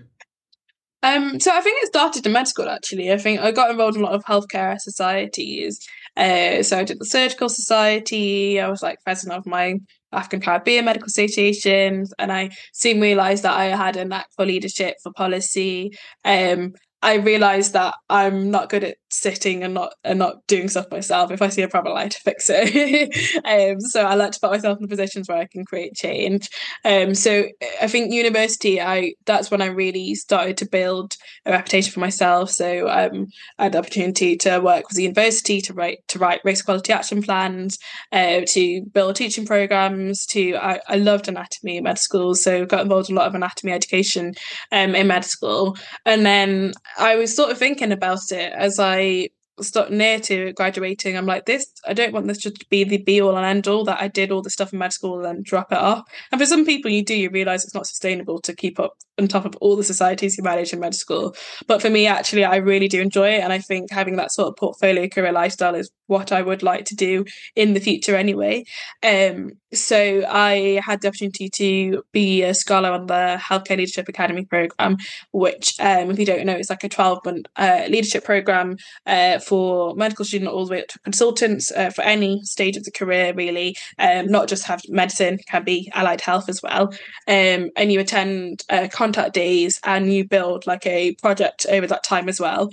Um, 1.06 1.40
so 1.40 1.52
I 1.52 1.62
think 1.62 1.84
it 1.84 1.88
started 1.88 2.26
in 2.26 2.32
med 2.32 2.48
school 2.48 2.68
actually. 2.68 3.12
I 3.12 3.18
think 3.18 3.40
I 3.40 3.52
got 3.52 3.70
involved 3.70 3.96
in 3.96 4.02
a 4.02 4.06
lot 4.06 4.16
of 4.16 4.26
healthcare 4.26 4.80
societies. 4.80 5.80
Uh, 6.18 6.64
so 6.64 6.80
I 6.80 6.84
did 6.84 7.00
the 7.00 7.06
surgical 7.06 7.48
society. 7.48 8.60
I 8.60 8.68
was 8.70 8.82
like 8.82 8.98
president 9.04 9.38
of 9.38 9.46
my 9.46 9.76
African 10.12 10.42
Caribbean 10.42 10.86
Medical 10.86 11.06
Association, 11.06 12.06
and 12.18 12.32
I 12.32 12.50
soon 12.74 13.02
realised 13.02 13.44
that 13.44 13.54
I 13.54 13.66
had 13.66 13.98
a 13.98 14.06
knack 14.06 14.28
for 14.36 14.46
leadership, 14.48 14.96
for 15.04 15.12
policy. 15.12 15.92
Um, 16.24 16.74
I 17.04 17.16
realised 17.18 17.74
that 17.74 17.94
I'm 18.10 18.50
not 18.50 18.70
good 18.70 18.84
at 18.84 18.98
sitting 19.16 19.64
and 19.64 19.74
not 19.74 19.94
and 20.04 20.20
not 20.20 20.46
doing 20.48 20.68
stuff 20.68 20.92
myself. 20.92 21.32
If 21.32 21.42
I 21.42 21.50
see 21.50 21.62
a 21.62 21.68
problem, 21.68 21.96
I 21.96 22.02
like 22.02 22.12
to 22.12 22.20
fix 22.20 22.50
it. 22.50 23.42
um, 23.46 23.80
so 23.80 24.04
I 24.04 24.16
like 24.16 24.32
to 24.32 24.40
put 24.40 24.52
myself 24.52 24.80
in 24.80 24.88
positions 24.88 25.28
where 25.28 25.38
I 25.38 25.46
can 25.46 25.66
create 25.66 25.96
change. 25.96 26.50
Um, 26.84 27.16
so 27.16 27.46
I 27.82 27.88
think 27.88 28.12
university, 28.12 28.82
I 28.82 29.14
that's 29.26 29.50
when 29.52 29.62
I 29.62 29.68
really 29.68 30.16
started 30.16 30.58
to 30.58 30.70
build 30.70 31.16
a 31.46 31.52
reputation 31.52 31.92
for 31.92 32.00
myself. 32.00 32.52
So 32.52 32.90
um, 32.90 33.28
I 33.58 33.64
had 33.64 33.74
the 33.74 33.80
opportunity 33.80 34.36
to 34.38 34.60
work 34.60 34.88
with 34.88 34.98
the 34.98 35.04
university 35.04 35.62
to 35.62 35.74
write 35.74 36.00
to 36.10 36.20
write 36.20 36.42
race 36.44 36.62
equality 36.62 36.94
action 36.94 37.22
plans, 37.22 37.78
uh, 38.12 38.42
to 38.48 38.82
build 38.94 39.16
teaching 39.16 39.46
programs. 39.46 40.26
To 40.28 40.56
I, 40.58 40.80
I 40.88 40.96
loved 40.96 41.28
anatomy 41.28 41.78
in 41.78 41.84
med 41.84 41.98
school, 41.98 42.36
so 42.36 42.66
got 42.66 42.82
involved 42.82 43.10
in 43.10 43.16
a 43.16 43.20
lot 43.20 43.28
of 43.28 43.36
anatomy 43.36 43.72
education 43.72 44.34
um, 44.72 44.96
in 44.96 45.08
med 45.08 45.26
school, 45.26 45.78
and 46.06 46.26
then 46.26 46.74
I 46.98 47.16
was 47.16 47.36
sort 47.36 47.52
of 47.52 47.58
thinking 47.58 47.92
about 47.92 48.32
it 48.32 48.54
as 48.54 48.80
I 48.80 49.05
I 49.06 49.30
start 49.62 49.92
near 49.92 50.20
to 50.20 50.54
graduating, 50.54 51.18
I'm 51.18 51.26
like, 51.26 51.46
this, 51.46 51.72
I 51.88 51.94
don't 51.94 52.14
want 52.14 52.28
this 52.28 52.38
just 52.38 52.60
to 52.60 52.66
be 52.70 52.84
the 52.84 52.98
be 52.98 53.22
all 53.22 53.38
and 53.38 53.46
end 53.46 53.68
all 53.68 53.86
that 53.86 54.02
I 54.02 54.08
did 54.08 54.32
all 54.32 54.42
the 54.42 54.50
stuff 54.50 54.74
in 54.74 54.80
med 54.80 54.94
school 54.94 55.16
and 55.18 55.26
then 55.26 55.44
drop 55.44 55.72
it 55.72 55.78
off. 55.78 56.04
And 56.32 56.40
for 56.40 56.46
some 56.46 56.66
people, 56.66 56.92
you 56.92 57.04
do, 57.04 57.16
you 57.16 57.30
realize 57.30 57.64
it's 57.64 57.74
not 57.74 57.88
sustainable 57.88 58.40
to 58.42 58.56
keep 58.56 58.80
up 58.80 58.98
on 59.18 59.28
top 59.28 59.46
of 59.46 59.56
all 59.62 59.76
the 59.76 59.84
societies 59.84 60.38
you 60.38 60.44
manage 60.44 60.74
in 60.74 60.80
med 60.80 60.94
school. 60.94 61.36
But 61.68 61.82
for 61.82 61.90
me, 61.90 62.08
actually, 62.08 62.44
I 62.44 62.58
really 62.58 62.88
do 62.88 63.02
enjoy 63.02 63.30
it. 63.30 63.42
And 63.42 63.54
I 63.54 63.60
think 63.60 63.92
having 63.92 64.18
that 64.18 64.32
sort 64.32 64.50
of 64.50 64.58
portfolio 64.58 65.08
career 65.08 65.32
lifestyle 65.32 65.76
is 65.76 65.92
what 66.08 66.32
I 66.32 66.42
would 66.42 66.64
like 66.64 66.86
to 66.86 66.96
do 66.96 67.26
in 67.56 67.74
the 67.74 67.80
future 67.80 68.16
anyway. 68.16 68.66
Um, 69.04 69.54
so 69.74 70.26
I 70.28 70.82
had 70.84 71.02
the 71.02 71.08
opportunity 71.08 71.50
to 71.50 72.04
be 72.12 72.44
a 72.44 72.54
scholar 72.54 72.92
on 72.92 73.08
the 73.08 73.40
Healthcare 73.42 73.78
Leadership 73.78 74.08
Academy 74.08 74.46
program, 74.46 74.98
which, 75.32 75.76
um, 75.80 76.12
if 76.12 76.20
you 76.20 76.26
don't 76.26 76.46
know, 76.46 76.54
it's 76.54 76.70
like 76.70 76.84
a 76.84 76.90
12 76.90 77.20
month 77.26 77.46
uh, 77.56 77.86
leadership 77.90 78.24
program 78.24 78.78
uh, 79.06 79.40
for 79.46 79.96
medical 79.96 80.26
students 80.26 80.52
all 80.52 80.66
the 80.66 80.72
way 80.72 80.82
up 80.82 80.88
to 80.88 81.00
consultants 81.00 81.72
uh, 81.72 81.90
for 81.90 82.02
any 82.02 82.42
stage 82.44 82.78
of 82.78 82.84
the 82.84 82.92
career, 82.92 83.34
really. 83.34 83.76
Um, 84.00 84.28
not 84.28 84.48
just 84.48 84.66
have 84.66 84.82
medicine, 84.90 85.40
can 85.48 85.64
be 85.64 85.92
allied 85.94 86.22
health 86.22 86.50
as 86.50 86.62
well. 86.62 86.94
Um, 87.28 87.70
and 87.76 87.92
you 87.92 88.00
attend 88.00 88.64
uh, 88.70 88.88
contact 88.92 89.34
days 89.34 89.80
and 89.84 90.12
you 90.12 90.28
build 90.28 90.68
like 90.68 90.86
a 90.86 91.16
project 91.16 91.66
over 91.70 91.88
that 91.88 92.04
time 92.04 92.30
as 92.30 92.40
well. 92.40 92.72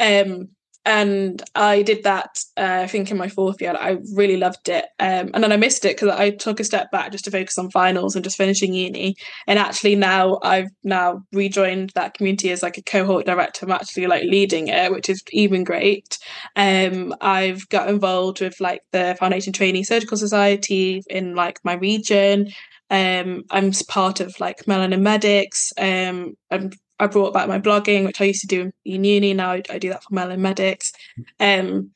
Um, 0.00 0.48
and 0.84 1.42
I 1.54 1.82
did 1.82 2.04
that. 2.04 2.38
Uh, 2.56 2.80
I 2.82 2.86
think 2.86 3.10
in 3.10 3.16
my 3.16 3.28
fourth 3.28 3.60
year, 3.60 3.76
I 3.78 3.98
really 4.14 4.36
loved 4.36 4.68
it, 4.68 4.86
um, 4.98 5.30
and 5.34 5.42
then 5.42 5.52
I 5.52 5.56
missed 5.56 5.84
it 5.84 5.96
because 5.96 6.14
I 6.16 6.30
took 6.30 6.60
a 6.60 6.64
step 6.64 6.90
back 6.90 7.12
just 7.12 7.24
to 7.26 7.30
focus 7.30 7.58
on 7.58 7.70
finals 7.70 8.14
and 8.14 8.24
just 8.24 8.36
finishing 8.36 8.72
uni. 8.72 9.16
And 9.46 9.58
actually, 9.58 9.96
now 9.96 10.38
I've 10.42 10.70
now 10.84 11.22
rejoined 11.32 11.90
that 11.94 12.14
community 12.14 12.50
as 12.50 12.62
like 12.62 12.78
a 12.78 12.82
cohort 12.82 13.26
director. 13.26 13.66
I'm 13.66 13.72
actually 13.72 14.06
like 14.06 14.24
leading 14.24 14.68
it, 14.68 14.90
which 14.92 15.08
is 15.08 15.22
even 15.32 15.64
great. 15.64 16.18
Um, 16.56 17.14
I've 17.20 17.68
got 17.68 17.88
involved 17.88 18.40
with 18.40 18.58
like 18.60 18.82
the 18.92 19.16
Foundation 19.18 19.52
Training 19.52 19.84
Surgical 19.84 20.16
Society 20.16 21.02
in 21.08 21.34
like 21.34 21.58
my 21.64 21.74
region. 21.74 22.48
Um, 22.90 23.44
I'm 23.50 23.72
part 23.88 24.20
of 24.20 24.38
like 24.40 24.64
Melanin 24.64 25.02
Medics. 25.02 25.72
Um, 25.78 26.34
I'm 26.50 26.70
I 27.00 27.06
brought 27.06 27.32
back 27.32 27.48
my 27.48 27.60
blogging, 27.60 28.04
which 28.04 28.20
I 28.20 28.24
used 28.24 28.40
to 28.42 28.46
do 28.46 28.72
in 28.84 29.04
uni. 29.04 29.34
Now 29.34 29.52
I, 29.52 29.62
I 29.70 29.78
do 29.78 29.90
that 29.90 30.02
for 30.02 30.14
Melanin 30.14 30.40
Medics. 30.40 30.92
Um, 31.38 31.90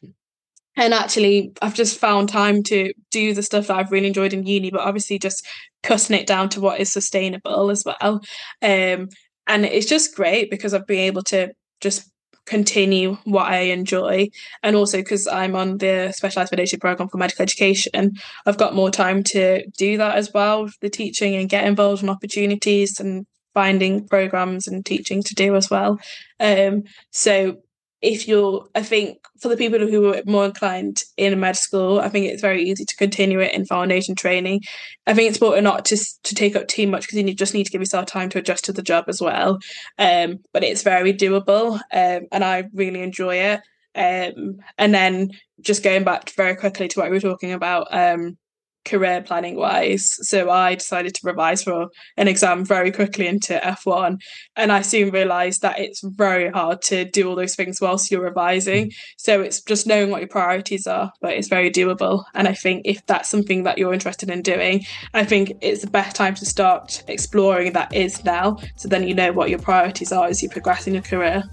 and 0.77 0.95
actually, 0.95 1.53
I've 1.61 1.75
just 1.75 1.99
found 1.99 2.29
time 2.29 2.63
to 2.65 2.93
do 3.11 3.35
the 3.35 3.43
stuff 3.43 3.67
that 3.67 3.77
I've 3.77 3.93
really 3.93 4.07
enjoyed 4.07 4.33
in 4.33 4.47
uni, 4.47 4.71
but 4.71 4.81
obviously 4.81 5.19
just 5.19 5.47
cutting 5.83 6.17
it 6.17 6.27
down 6.27 6.49
to 6.51 6.61
what 6.61 6.81
is 6.81 6.93
sustainable 6.93 7.71
as 7.71 7.85
well. 7.85 8.23
Um, 8.63 9.09
and 9.47 9.65
it's 9.65 9.87
just 9.87 10.15
great 10.15 10.51
because 10.51 10.73
I've 10.73 10.87
been 10.87 11.01
able 11.01 11.23
to 11.25 11.53
just 11.81 12.11
continue 12.47 13.17
what 13.25 13.47
I 13.47 13.59
enjoy. 13.59 14.29
And 14.63 14.75
also 14.75 14.99
because 14.99 15.27
I'm 15.27 15.55
on 15.55 15.79
the 15.79 16.13
specialized 16.15 16.51
foundation 16.51 16.81
program 16.81 17.09
for 17.09 17.19
medical 17.19 17.43
education, 17.43 18.13
I've 18.47 18.59
got 18.59 18.75
more 18.75 18.91
time 18.91 19.23
to 19.25 19.67
do 19.77 19.99
that 19.99 20.17
as 20.17 20.33
well, 20.33 20.69
the 20.81 20.91
teaching 20.91 21.35
and 21.35 21.49
get 21.49 21.65
involved 21.65 22.03
in 22.03 22.09
opportunities 22.09 22.99
and 22.99 23.27
finding 23.55 24.07
programs 24.07 24.67
and 24.67 24.85
teaching 24.85 25.23
to 25.23 25.35
do 25.35 25.57
as 25.57 25.71
well. 25.71 25.99
Um, 26.41 26.85
so 27.11 27.59
if 28.03 28.27
you're, 28.27 28.67
I 28.75 28.83
think 28.83 29.19
for 29.41 29.49
the 29.49 29.57
people 29.57 29.79
who 29.79 30.13
are 30.13 30.23
more 30.27 30.45
inclined 30.45 31.05
in 31.17 31.39
med 31.39 31.57
school, 31.57 32.01
I 32.01 32.09
think 32.09 32.27
it's 32.27 32.43
very 32.43 32.65
easy 32.65 32.85
to 32.85 32.97
continue 32.97 33.39
it 33.39 33.55
in 33.55 33.65
foundation 33.65 34.17
training. 34.17 34.63
I 35.07 35.15
think 35.15 35.29
it's 35.29 35.39
important 35.39 35.65
not 35.65 35.85
to 35.87 35.97
to 35.97 36.35
take 36.35 36.57
up 36.57 36.67
too 36.67 36.89
much 36.89 37.03
because 37.03 37.19
you 37.19 37.33
just 37.33 37.55
need 37.55 37.65
to 37.65 37.71
give 37.71 37.81
yourself 37.81 38.07
time 38.07 38.29
to 38.31 38.39
adjust 38.39 38.65
to 38.65 38.73
the 38.73 38.83
job 38.83 39.05
as 39.07 39.21
well. 39.21 39.61
Um, 39.99 40.41
but 40.53 40.65
it's 40.65 40.83
very 40.83 41.15
doable, 41.15 41.75
um, 41.93 42.27
and 42.33 42.45
I 42.45 42.65
really 42.75 43.03
enjoy 43.03 43.37
it. 43.37 43.61
Um, 43.95 44.57
and 44.79 44.93
then 44.93 45.31
just 45.61 45.85
going 45.85 46.03
back 46.03 46.31
very 46.31 46.57
quickly 46.57 46.89
to 46.89 46.99
what 46.99 47.11
we 47.11 47.17
were 47.17 47.21
talking 47.21 47.53
about, 47.53 47.87
um, 47.93 48.37
career 48.85 49.23
planning 49.23 49.57
wise. 49.57 50.17
So 50.29 50.51
I 50.51 50.75
decided 50.75 51.15
to 51.15 51.27
revise 51.27 51.63
for 51.63 51.89
an 52.17 52.29
exam 52.29 52.65
very 52.65 52.91
quickly 52.91 53.27
into 53.27 53.55
F1. 53.63 54.21
And 54.57 54.73
I 54.73 54.83
soon 54.83 55.11
realized 55.11 55.63
that 55.63 55.79
it's 55.79 56.03
very 56.03 56.51
hard 56.51 56.83
to 56.83 57.05
do 57.05 57.29
all 57.29 57.37
those 57.37 57.55
things 57.55 57.81
whilst 57.81 58.11
you're 58.11 58.23
revising. 58.23 58.87
Mm. 58.87 58.95
So 59.17 59.41
it's 59.41 59.61
just 59.63 59.87
knowing 59.87 60.11
what 60.11 60.21
your 60.21 60.29
priorities 60.29 60.87
are, 60.87 61.13
but 61.21 61.33
it's 61.33 61.49
very 61.49 61.71
doable. 61.71 62.25
And 62.35 62.49
I 62.49 62.55
think 62.55 62.83
if 62.85 63.05
that's 63.07 63.29
something 63.29 63.63
that 63.65 63.79
you're 63.79 63.95
interested 63.95 64.31
in 64.31 64.43
doing, 64.43 64.85
I 65.15 65.25
think 65.25 65.53
it's 65.61 65.83
the 65.83 65.91
best 65.91 66.17
time 66.17 66.35
to 66.37 66.47
start 66.47 67.03
exploring 67.09 67.73
that 67.73 67.95
is 67.95 68.25
now. 68.25 68.59
So 68.77 68.89
then 68.89 69.07
you 69.07 69.15
know 69.15 69.33
what 69.33 69.51
your 69.51 69.59
priorities 69.59 70.13
are 70.13 70.27
as 70.27 70.43
you 70.43 70.49
progress 70.49 70.87
in 70.87 70.95
your 70.95 71.03
career. 71.03 71.45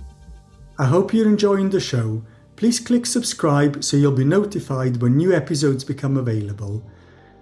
I 0.77 0.86
hope 0.86 1.13
you're 1.13 1.27
enjoying 1.27 1.69
the 1.69 1.79
show. 1.79 2.24
Please 2.55 2.79
click 2.79 3.05
subscribe 3.05 3.83
so 3.83 3.95
you'll 3.98 4.12
be 4.12 4.25
notified 4.25 5.01
when 5.01 5.15
new 5.15 5.33
episodes 5.33 5.83
become 5.83 6.17
available. 6.17 6.83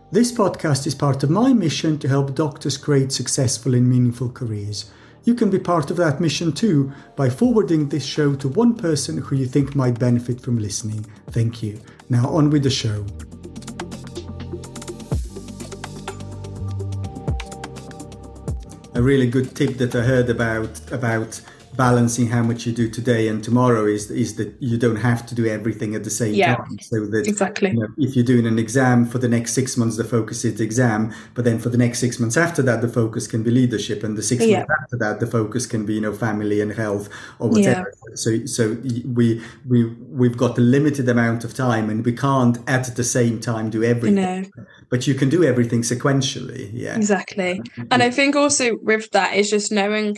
This 0.09 0.31
podcast 0.31 0.87
is 0.87 0.95
part 0.95 1.21
of 1.23 1.29
my 1.29 1.51
mission 1.51 1.99
to 1.99 2.07
help 2.07 2.33
doctors 2.33 2.77
create 2.77 3.11
successful 3.11 3.75
and 3.75 3.89
meaningful 3.89 4.29
careers. 4.29 4.89
You 5.25 5.35
can 5.35 5.49
be 5.49 5.59
part 5.59 5.91
of 5.91 5.97
that 5.97 6.21
mission 6.21 6.53
too 6.53 6.93
by 7.17 7.29
forwarding 7.29 7.89
this 7.89 8.05
show 8.05 8.33
to 8.35 8.47
one 8.47 8.73
person 8.75 9.17
who 9.17 9.35
you 9.35 9.45
think 9.45 9.75
might 9.75 9.99
benefit 9.99 10.39
from 10.39 10.59
listening. 10.59 11.05
Thank 11.31 11.61
you. 11.61 11.81
Now, 12.09 12.29
on 12.29 12.49
with 12.49 12.63
the 12.63 12.69
show. 12.69 13.05
A 18.95 19.01
really 19.01 19.27
good 19.27 19.57
tip 19.57 19.77
that 19.77 19.93
I 19.93 20.03
heard 20.03 20.29
about 20.29 20.89
about 20.93 21.41
balancing 21.77 22.27
how 22.27 22.41
much 22.41 22.65
you 22.65 22.73
do 22.73 22.89
today 22.89 23.27
and 23.27 23.43
tomorrow 23.43 23.85
is 23.85 24.09
is 24.09 24.35
that 24.35 24.53
you 24.59 24.77
don't 24.77 24.97
have 24.97 25.25
to 25.27 25.35
do 25.35 25.45
everything 25.45 25.95
at 25.95 26.03
the 26.03 26.09
same 26.09 26.33
yeah, 26.33 26.55
time. 26.55 26.79
So 26.79 27.05
that 27.05 27.27
exactly, 27.27 27.69
you 27.69 27.79
know, 27.79 27.87
if 27.97 28.15
you're 28.15 28.25
doing 28.25 28.47
an 28.47 28.57
exam 28.57 29.05
for 29.05 29.19
the 29.19 29.29
next 29.29 29.53
six 29.53 29.77
months, 29.77 29.95
the 29.95 30.03
focus 30.03 30.43
is 30.43 30.57
the 30.57 30.63
exam, 30.63 31.13
but 31.35 31.45
then 31.45 31.59
for 31.59 31.69
the 31.69 31.77
next 31.77 31.99
six 31.99 32.19
months 32.19 32.35
after 32.35 32.61
that, 32.63 32.81
the 32.81 32.87
focus 32.87 33.27
can 33.27 33.43
be 33.43 33.51
leadership, 33.51 34.03
and 34.03 34.17
the 34.17 34.23
six 34.23 34.45
yeah. 34.45 34.57
months 34.57 34.73
after 34.81 34.97
that, 34.97 35.19
the 35.19 35.27
focus 35.27 35.65
can 35.65 35.85
be 35.85 35.93
you 35.93 36.01
know 36.01 36.13
family 36.13 36.59
and 36.59 36.73
health 36.73 37.09
or 37.39 37.49
whatever. 37.49 37.93
Yeah. 38.09 38.15
So 38.15 38.45
so 38.45 38.77
we 39.13 39.41
we 39.67 39.85
we've 40.09 40.37
got 40.37 40.57
a 40.57 40.61
limited 40.61 41.07
amount 41.07 41.43
of 41.43 41.53
time, 41.53 41.89
and 41.89 42.03
we 42.03 42.13
can't 42.13 42.57
at 42.67 42.95
the 42.95 43.03
same 43.03 43.39
time 43.39 43.69
do 43.69 43.83
everything. 43.83 44.15
No. 44.15 44.65
But 44.89 45.05
you 45.05 45.13
can 45.13 45.29
do 45.29 45.43
everything 45.43 45.81
sequentially. 45.81 46.69
Yeah, 46.73 46.95
exactly. 46.95 47.61
Um, 47.77 47.87
and 47.91 48.01
I 48.01 48.09
think 48.09 48.35
also 48.35 48.77
with 48.81 49.11
that 49.11 49.35
is 49.35 49.49
just 49.49 49.71
knowing 49.71 50.17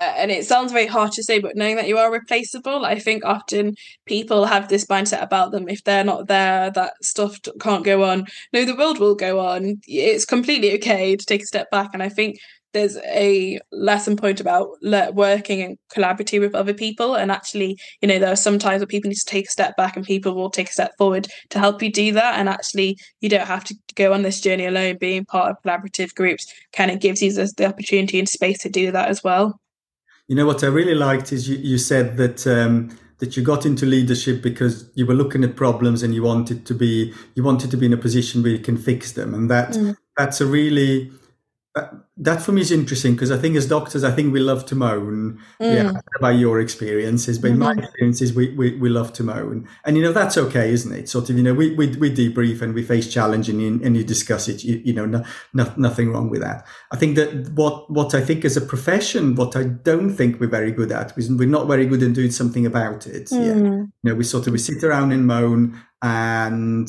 Uh, 0.00 0.14
and 0.16 0.30
it 0.30 0.46
sounds 0.46 0.72
very 0.72 0.86
hard 0.86 1.10
to 1.12 1.22
say, 1.22 1.38
but 1.38 1.56
knowing 1.56 1.76
that 1.76 1.88
you 1.88 1.98
are 1.98 2.12
replaceable, 2.12 2.84
I 2.84 2.98
think 2.98 3.24
often 3.24 3.74
people 4.06 4.44
have 4.44 4.68
this 4.68 4.86
mindset 4.86 5.22
about 5.22 5.50
them. 5.50 5.68
If 5.68 5.82
they're 5.84 6.04
not 6.04 6.28
there, 6.28 6.70
that 6.70 6.94
stuff 7.02 7.36
can't 7.60 7.84
go 7.84 8.04
on. 8.04 8.26
No, 8.52 8.64
the 8.64 8.76
world 8.76 8.98
will 8.98 9.16
go 9.16 9.40
on. 9.40 9.76
It's 9.86 10.24
completely 10.24 10.74
okay 10.74 11.16
to 11.16 11.26
take 11.26 11.42
a 11.42 11.46
step 11.46 11.70
back. 11.70 11.90
And 11.94 12.02
I 12.02 12.08
think 12.08 12.36
there's 12.74 12.98
a 12.98 13.58
lesson 13.72 14.16
point 14.16 14.40
about 14.40 14.68
working 15.14 15.62
and 15.62 15.78
collaborating 15.90 16.40
with 16.40 16.54
other 16.54 16.74
people. 16.74 17.16
And 17.16 17.32
actually, 17.32 17.76
you 18.00 18.08
know, 18.08 18.18
there 18.18 18.32
are 18.32 18.36
some 18.36 18.58
times 18.58 18.80
where 18.80 18.86
people 18.86 19.08
need 19.08 19.16
to 19.16 19.24
take 19.24 19.46
a 19.46 19.50
step 19.50 19.76
back 19.76 19.96
and 19.96 20.04
people 20.04 20.34
will 20.34 20.50
take 20.50 20.68
a 20.68 20.72
step 20.72 20.92
forward 20.98 21.26
to 21.50 21.58
help 21.58 21.82
you 21.82 21.90
do 21.90 22.12
that. 22.12 22.38
And 22.38 22.48
actually, 22.48 22.98
you 23.20 23.28
don't 23.28 23.46
have 23.46 23.64
to 23.64 23.74
go 23.96 24.12
on 24.12 24.22
this 24.22 24.40
journey 24.40 24.66
alone. 24.66 24.98
Being 25.00 25.24
part 25.24 25.50
of 25.50 25.56
collaborative 25.64 26.14
groups 26.14 26.46
kind 26.72 26.90
of 26.90 27.00
gives 27.00 27.22
you 27.22 27.32
the 27.32 27.66
opportunity 27.66 28.18
and 28.18 28.28
space 28.28 28.58
to 28.60 28.68
do 28.68 28.92
that 28.92 29.08
as 29.08 29.24
well. 29.24 29.58
You 30.28 30.36
know 30.36 30.46
what 30.46 30.62
I 30.62 30.66
really 30.66 30.94
liked 30.94 31.32
is 31.32 31.48
you, 31.48 31.56
you 31.56 31.78
said 31.78 32.16
that 32.18 32.46
um, 32.46 32.96
that 33.18 33.36
you 33.36 33.42
got 33.42 33.66
into 33.66 33.86
leadership 33.86 34.42
because 34.42 34.88
you 34.94 35.06
were 35.06 35.14
looking 35.14 35.42
at 35.42 35.56
problems 35.56 36.02
and 36.02 36.14
you 36.14 36.22
wanted 36.22 36.66
to 36.66 36.74
be 36.74 37.12
you 37.34 37.42
wanted 37.42 37.70
to 37.70 37.76
be 37.76 37.86
in 37.86 37.92
a 37.92 37.96
position 37.96 38.42
where 38.42 38.52
you 38.52 38.58
can 38.58 38.76
fix 38.76 39.12
them, 39.12 39.34
and 39.34 39.50
that 39.50 39.70
mm. 39.70 39.96
that's 40.16 40.40
a 40.40 40.46
really 40.46 41.10
that 42.16 42.42
for 42.42 42.52
me 42.52 42.60
is 42.60 42.72
interesting 42.72 43.14
because 43.14 43.30
I 43.30 43.38
think 43.38 43.56
as 43.56 43.66
doctors, 43.66 44.02
I 44.02 44.10
think 44.10 44.32
we 44.32 44.40
love 44.40 44.66
to 44.66 44.74
moan. 44.74 45.38
Mm. 45.60 45.74
Yeah, 45.74 45.92
about 46.16 46.36
your 46.36 46.60
experiences, 46.60 47.38
but 47.38 47.52
mm-hmm. 47.52 47.60
my 47.60 47.72
experiences, 47.72 48.34
we, 48.34 48.54
we 48.54 48.76
we 48.76 48.88
love 48.88 49.12
to 49.14 49.22
moan, 49.22 49.68
and 49.84 49.96
you 49.96 50.02
know 50.02 50.12
that's 50.12 50.36
okay, 50.36 50.70
isn't 50.70 50.92
it? 50.92 51.08
Sort 51.08 51.30
of, 51.30 51.36
you 51.36 51.42
know, 51.42 51.54
we 51.54 51.74
we, 51.74 51.88
we 51.96 52.10
debrief 52.14 52.62
and 52.62 52.74
we 52.74 52.82
face 52.82 53.12
challenge 53.12 53.48
and 53.48 53.60
you, 53.60 53.80
and 53.84 53.96
you 53.96 54.04
discuss 54.04 54.48
it. 54.48 54.64
You, 54.64 54.80
you 54.84 54.92
know, 54.92 55.06
no, 55.06 55.24
no, 55.52 55.72
nothing 55.76 56.10
wrong 56.12 56.30
with 56.30 56.40
that. 56.40 56.66
I 56.90 56.96
think 56.96 57.16
that 57.16 57.50
what 57.52 57.90
what 57.90 58.14
I 58.14 58.20
think 58.20 58.44
as 58.44 58.56
a 58.56 58.62
profession, 58.62 59.34
what 59.34 59.56
I 59.56 59.64
don't 59.64 60.10
think 60.10 60.40
we're 60.40 60.48
very 60.48 60.72
good 60.72 60.92
at, 60.92 61.16
is 61.16 61.30
we're 61.30 61.48
not 61.48 61.66
very 61.66 61.86
good 61.86 62.02
in 62.02 62.12
doing 62.12 62.30
something 62.30 62.66
about 62.66 63.06
it. 63.06 63.26
Mm. 63.26 63.46
Yeah, 63.46 63.54
you 63.54 63.92
know, 64.02 64.14
we 64.14 64.24
sort 64.24 64.46
of 64.46 64.52
we 64.52 64.58
sit 64.58 64.82
around 64.82 65.12
and 65.12 65.26
moan 65.26 65.80
and 66.02 66.88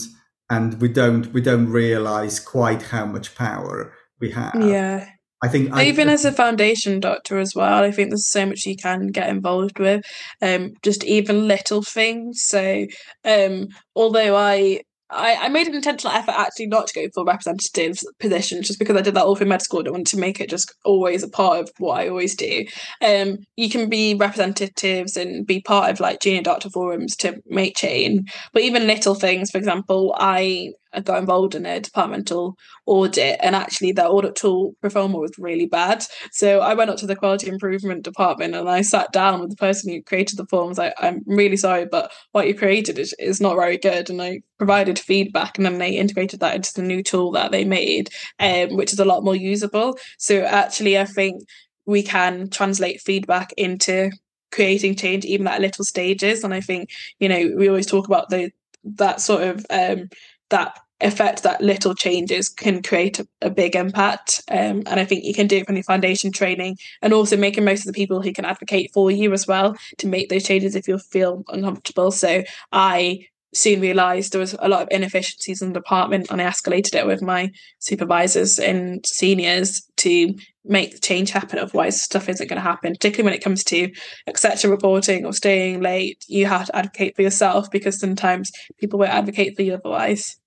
and 0.49 0.81
we 0.81 0.89
don't 0.89 1.31
we 1.33 1.41
don't 1.41 1.69
realize 1.69 2.39
quite 2.39 2.83
how 2.83 3.05
much 3.05 3.35
power 3.35 3.93
we 4.19 4.31
have. 4.31 4.55
Yeah. 4.55 5.09
I 5.41 5.47
think 5.47 5.73
even 5.77 6.09
I, 6.09 6.13
as 6.13 6.25
a 6.25 6.33
foundation 6.33 6.99
doctor 6.99 7.39
as 7.39 7.55
well, 7.55 7.83
I 7.83 7.91
think 7.91 8.09
there's 8.09 8.27
so 8.27 8.45
much 8.45 8.65
you 8.65 8.75
can 8.75 9.07
get 9.07 9.29
involved 9.29 9.79
with. 9.79 10.03
Um, 10.41 10.73
just 10.83 11.05
even 11.05 11.47
little 11.47 11.81
things. 11.81 12.41
So, 12.43 12.85
um, 13.23 13.67
although 13.95 14.35
I 14.35 14.81
I, 15.11 15.35
I 15.45 15.49
made 15.49 15.67
an 15.67 15.75
intentional 15.75 16.13
effort 16.13 16.35
actually 16.37 16.67
not 16.67 16.87
to 16.87 16.93
go 16.93 17.07
for 17.13 17.25
representative 17.25 17.99
positions 18.19 18.67
just 18.67 18.79
because 18.79 18.95
I 18.95 19.01
did 19.01 19.15
that 19.15 19.25
all 19.25 19.35
through 19.35 19.47
med 19.47 19.61
school. 19.61 19.79
I 19.79 19.83
don't 19.83 19.93
want 19.93 20.07
to 20.07 20.19
make 20.19 20.39
it 20.39 20.49
just 20.49 20.73
always 20.85 21.23
a 21.23 21.29
part 21.29 21.59
of 21.59 21.71
what 21.79 21.99
I 21.99 22.09
always 22.09 22.35
do. 22.35 22.65
Um, 23.01 23.37
you 23.55 23.69
can 23.69 23.89
be 23.89 24.13
representatives 24.13 25.17
and 25.17 25.47
be 25.47 25.61
part 25.61 25.89
of 25.89 25.99
like 25.99 26.21
junior 26.21 26.43
doctor 26.43 26.69
forums 26.69 27.15
to 27.17 27.41
make 27.47 27.75
change, 27.75 28.31
but 28.53 28.61
even 28.61 28.87
little 28.87 29.15
things. 29.15 29.49
For 29.49 29.57
example, 29.57 30.15
I 30.19 30.73
got 31.03 31.19
involved 31.19 31.55
in 31.55 31.65
a 31.65 31.79
departmental 31.79 32.57
audit 32.85 33.39
and 33.41 33.55
actually 33.55 33.91
the 33.91 34.07
audit 34.07 34.35
tool 34.35 34.75
proforma 34.83 35.19
was 35.19 35.31
really 35.37 35.65
bad. 35.65 36.03
So 36.31 36.59
i 36.59 36.73
went 36.73 36.89
up 36.89 36.97
to 36.97 37.07
the 37.07 37.15
quality 37.15 37.47
improvement 37.47 38.03
department 38.03 38.55
and 38.55 38.69
i 38.69 38.81
sat 38.81 39.11
down 39.11 39.39
with 39.39 39.49
the 39.49 39.55
person 39.55 39.91
who 39.91 40.01
created 40.01 40.37
the 40.37 40.45
forms 40.45 40.77
like 40.77 40.93
i'm 40.99 41.21
really 41.25 41.57
sorry 41.57 41.85
but 41.85 42.11
what 42.31 42.47
you 42.47 42.55
created 42.55 42.97
is, 42.97 43.13
is 43.19 43.41
not 43.41 43.55
very 43.55 43.77
good 43.77 44.09
and 44.09 44.21
i 44.21 44.39
provided 44.57 44.97
feedback 44.97 45.57
and 45.57 45.65
then 45.65 45.77
they 45.77 45.91
integrated 45.91 46.39
that 46.39 46.55
into 46.55 46.73
the 46.73 46.81
new 46.81 47.03
tool 47.03 47.31
that 47.31 47.51
they 47.51 47.65
made 47.65 48.09
um, 48.39 48.75
which 48.75 48.93
is 48.93 48.99
a 48.99 49.05
lot 49.05 49.23
more 49.23 49.35
usable. 49.35 49.97
So 50.17 50.41
actually 50.43 50.97
i 50.97 51.05
think 51.05 51.43
we 51.85 52.03
can 52.03 52.49
translate 52.49 53.01
feedback 53.01 53.51
into 53.57 54.11
creating 54.51 54.95
change 54.95 55.25
even 55.25 55.47
at 55.47 55.61
little 55.61 55.85
stages 55.85 56.43
and 56.43 56.53
i 56.53 56.61
think 56.61 56.89
you 57.19 57.29
know 57.29 57.51
we 57.55 57.67
always 57.67 57.85
talk 57.85 58.07
about 58.07 58.29
the 58.29 58.51
that 58.83 59.21
sort 59.21 59.43
of 59.43 59.65
um, 59.69 60.09
that 60.49 60.77
effect 61.01 61.43
that 61.43 61.61
little 61.61 61.95
changes 61.95 62.49
can 62.49 62.83
create 62.83 63.19
a, 63.19 63.27
a 63.41 63.49
big 63.49 63.75
impact. 63.75 64.41
Um, 64.49 64.83
and 64.85 64.99
I 64.99 65.05
think 65.05 65.23
you 65.23 65.33
can 65.33 65.47
do 65.47 65.57
it 65.57 65.65
from 65.65 65.75
your 65.75 65.83
foundation 65.83 66.31
training 66.31 66.77
and 67.01 67.13
also 67.13 67.37
making 67.37 67.63
most 67.63 67.81
of 67.81 67.93
the 67.93 67.97
people 67.97 68.21
who 68.21 68.33
can 68.33 68.45
advocate 68.45 68.91
for 68.93 69.09
you 69.09 69.31
as 69.33 69.47
well 69.47 69.75
to 69.99 70.07
make 70.07 70.29
those 70.29 70.43
changes 70.43 70.75
if 70.75 70.87
you 70.87 70.97
feel 70.97 71.43
uncomfortable. 71.47 72.11
So 72.11 72.43
I 72.71 73.27
soon 73.53 73.81
realised 73.81 74.31
there 74.31 74.39
was 74.39 74.55
a 74.59 74.69
lot 74.69 74.81
of 74.81 74.87
inefficiencies 74.91 75.61
in 75.61 75.69
the 75.69 75.79
department 75.79 76.29
and 76.29 76.41
I 76.41 76.45
escalated 76.45 76.93
it 76.93 77.07
with 77.07 77.21
my 77.21 77.51
supervisors 77.79 78.59
and 78.59 79.03
seniors 79.07 79.81
to 79.97 80.35
make 80.65 80.91
the 80.91 80.99
change 80.99 81.31
happen 81.31 81.57
otherwise 81.57 81.99
stuff 81.99 82.29
isn't 82.29 82.47
going 82.47 82.61
to 82.61 82.61
happen 82.61 82.93
particularly 82.93 83.25
when 83.25 83.33
it 83.33 83.43
comes 83.43 83.63
to 83.63 83.89
etc 84.27 84.69
reporting 84.69 85.25
or 85.25 85.33
staying 85.33 85.81
late 85.81 86.23
you 86.27 86.45
have 86.45 86.67
to 86.67 86.75
advocate 86.75 87.15
for 87.15 87.23
yourself 87.23 87.71
because 87.71 87.99
sometimes 87.99 88.51
people 88.77 88.99
won't 88.99 89.11
advocate 89.11 89.55
for 89.55 89.63
you 89.63 89.73
otherwise 89.73 90.38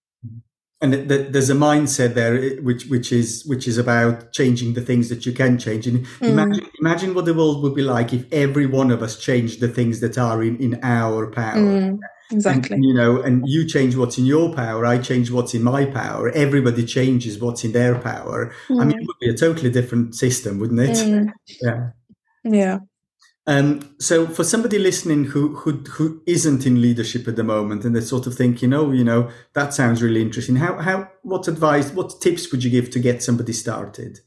and 0.82 0.92
there's 1.08 1.48
a 1.48 1.54
mindset 1.54 2.14
there 2.14 2.56
which 2.56 2.86
which 2.86 3.12
is 3.12 3.44
which 3.46 3.68
is 3.68 3.78
about 3.78 4.32
changing 4.32 4.74
the 4.74 4.80
things 4.80 5.08
that 5.08 5.24
you 5.24 5.32
can 5.32 5.56
change 5.56 5.86
and 5.86 6.04
mm. 6.04 6.28
imagine 6.28 6.68
imagine 6.80 7.14
what 7.14 7.24
the 7.24 7.32
world 7.32 7.62
would 7.62 7.74
be 7.74 7.82
like 7.82 8.12
if 8.12 8.30
every 8.32 8.66
one 8.66 8.90
of 8.90 9.00
us 9.02 9.18
changed 9.18 9.60
the 9.60 9.68
things 9.68 10.00
that 10.00 10.18
are 10.18 10.42
in 10.42 10.56
in 10.58 10.78
our 10.82 11.30
power 11.30 11.54
mm, 11.54 11.98
exactly 12.32 12.74
and, 12.74 12.84
you 12.84 12.92
know 12.92 13.22
and 13.22 13.44
you 13.46 13.66
change 13.66 13.94
what's 13.96 14.18
in 14.18 14.26
your 14.26 14.52
power 14.54 14.84
i 14.84 14.98
change 14.98 15.30
what's 15.30 15.54
in 15.54 15.62
my 15.62 15.84
power 15.86 16.30
everybody 16.30 16.84
changes 16.84 17.38
what's 17.38 17.64
in 17.64 17.72
their 17.72 17.94
power 17.98 18.52
mm. 18.68 18.80
i 18.80 18.84
mean 18.84 18.96
mm. 18.96 19.00
it 19.00 19.06
would 19.06 19.18
be 19.20 19.30
a 19.30 19.34
totally 19.34 19.70
different 19.70 20.14
system 20.14 20.58
wouldn't 20.58 20.80
it 20.80 20.96
mm. 20.96 21.30
yeah 21.62 21.90
yeah 22.44 22.78
um, 23.46 23.94
so 23.98 24.26
for 24.26 24.44
somebody 24.44 24.78
listening 24.78 25.24
who, 25.24 25.56
who 25.56 25.72
who 25.72 26.22
isn't 26.26 26.64
in 26.64 26.80
leadership 26.80 27.26
at 27.26 27.36
the 27.36 27.42
moment 27.42 27.84
and 27.84 27.94
they're 27.94 28.02
sort 28.02 28.26
of 28.26 28.34
think, 28.34 28.62
you 28.62 28.68
know, 28.68 28.92
you 28.92 29.02
know, 29.02 29.30
that 29.54 29.74
sounds 29.74 30.02
really 30.02 30.22
interesting. 30.22 30.56
How 30.56 30.78
how 30.78 31.10
what 31.22 31.48
advice, 31.48 31.92
what 31.92 32.20
tips 32.20 32.52
would 32.52 32.62
you 32.62 32.70
give 32.70 32.90
to 32.90 33.00
get 33.00 33.22
somebody 33.22 33.52
started? 33.52 34.20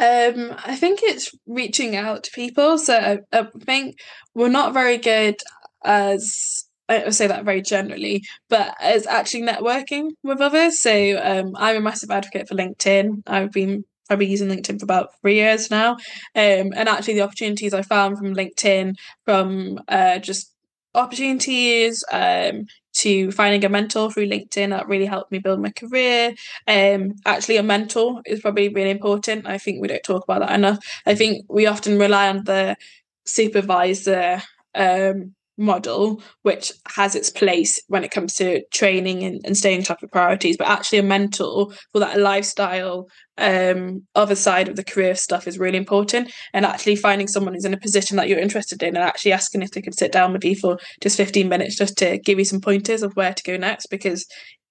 Um, 0.00 0.54
I 0.64 0.74
think 0.74 1.00
it's 1.02 1.34
reaching 1.46 1.96
out 1.96 2.24
to 2.24 2.30
people. 2.32 2.78
So 2.78 2.96
I, 2.96 3.18
I 3.38 3.46
think 3.60 3.96
we're 4.34 4.48
not 4.48 4.72
very 4.72 4.98
good 4.98 5.36
as 5.84 6.64
I 6.88 7.10
say 7.10 7.26
that 7.26 7.44
very 7.44 7.62
generally, 7.62 8.22
but 8.48 8.74
as 8.80 9.06
actually 9.06 9.42
networking 9.42 10.10
with 10.22 10.40
others. 10.40 10.80
So 10.80 11.20
um, 11.22 11.52
I'm 11.56 11.76
a 11.76 11.80
massive 11.80 12.10
advocate 12.10 12.48
for 12.48 12.54
LinkedIn. 12.54 13.22
I've 13.26 13.52
been 13.52 13.84
I've 14.10 14.18
been 14.18 14.30
using 14.30 14.48
LinkedIn 14.48 14.78
for 14.80 14.84
about 14.84 15.18
three 15.20 15.36
years 15.36 15.70
now. 15.70 15.92
Um, 16.34 16.72
and 16.76 16.88
actually, 16.88 17.14
the 17.14 17.22
opportunities 17.22 17.74
I 17.74 17.82
found 17.82 18.18
from 18.18 18.34
LinkedIn, 18.34 18.94
from 19.24 19.80
uh, 19.88 20.18
just 20.18 20.52
opportunities 20.94 22.04
um, 22.12 22.66
to 22.94 23.32
finding 23.32 23.64
a 23.64 23.68
mentor 23.68 24.10
through 24.10 24.28
LinkedIn, 24.28 24.70
that 24.70 24.88
really 24.88 25.06
helped 25.06 25.32
me 25.32 25.38
build 25.38 25.60
my 25.60 25.70
career. 25.70 26.34
Um, 26.68 27.14
actually, 27.26 27.56
a 27.56 27.62
mentor 27.62 28.22
is 28.26 28.40
probably 28.40 28.68
really 28.68 28.90
important. 28.90 29.46
I 29.46 29.58
think 29.58 29.80
we 29.80 29.88
don't 29.88 30.02
talk 30.02 30.24
about 30.24 30.40
that 30.40 30.54
enough. 30.54 30.78
I 31.06 31.14
think 31.14 31.46
we 31.48 31.66
often 31.66 31.98
rely 31.98 32.28
on 32.28 32.44
the 32.44 32.76
supervisor 33.24 34.42
um, 34.74 35.34
model, 35.56 36.22
which 36.42 36.72
has 36.94 37.14
its 37.14 37.30
place 37.30 37.80
when 37.88 38.04
it 38.04 38.10
comes 38.10 38.34
to 38.34 38.62
training 38.72 39.22
and, 39.22 39.40
and 39.44 39.56
staying 39.56 39.78
on 39.78 39.84
top 39.84 40.02
of 40.02 40.10
priorities, 40.10 40.56
but 40.56 40.68
actually 40.68 40.98
a 40.98 41.02
mentor 41.02 41.68
for 41.92 41.98
that 42.00 42.18
lifestyle 42.18 43.06
um 43.36 44.06
other 44.14 44.36
side 44.36 44.68
of 44.68 44.76
the 44.76 44.84
career 44.84 45.14
stuff 45.14 45.48
is 45.48 45.58
really 45.58 45.76
important. 45.76 46.32
And 46.52 46.64
actually 46.64 46.96
finding 46.96 47.28
someone 47.28 47.54
who's 47.54 47.64
in 47.64 47.74
a 47.74 47.78
position 47.78 48.16
that 48.16 48.28
you're 48.28 48.38
interested 48.38 48.82
in 48.82 48.96
and 48.96 49.04
actually 49.04 49.32
asking 49.32 49.62
if 49.62 49.70
they 49.70 49.82
could 49.82 49.98
sit 49.98 50.12
down 50.12 50.32
with 50.32 50.44
you 50.44 50.56
for 50.56 50.78
just 51.00 51.16
15 51.16 51.48
minutes 51.48 51.76
just 51.76 51.96
to 51.98 52.18
give 52.18 52.38
you 52.38 52.44
some 52.44 52.60
pointers 52.60 53.02
of 53.02 53.12
where 53.14 53.34
to 53.34 53.42
go 53.42 53.56
next 53.56 53.86
because 53.86 54.26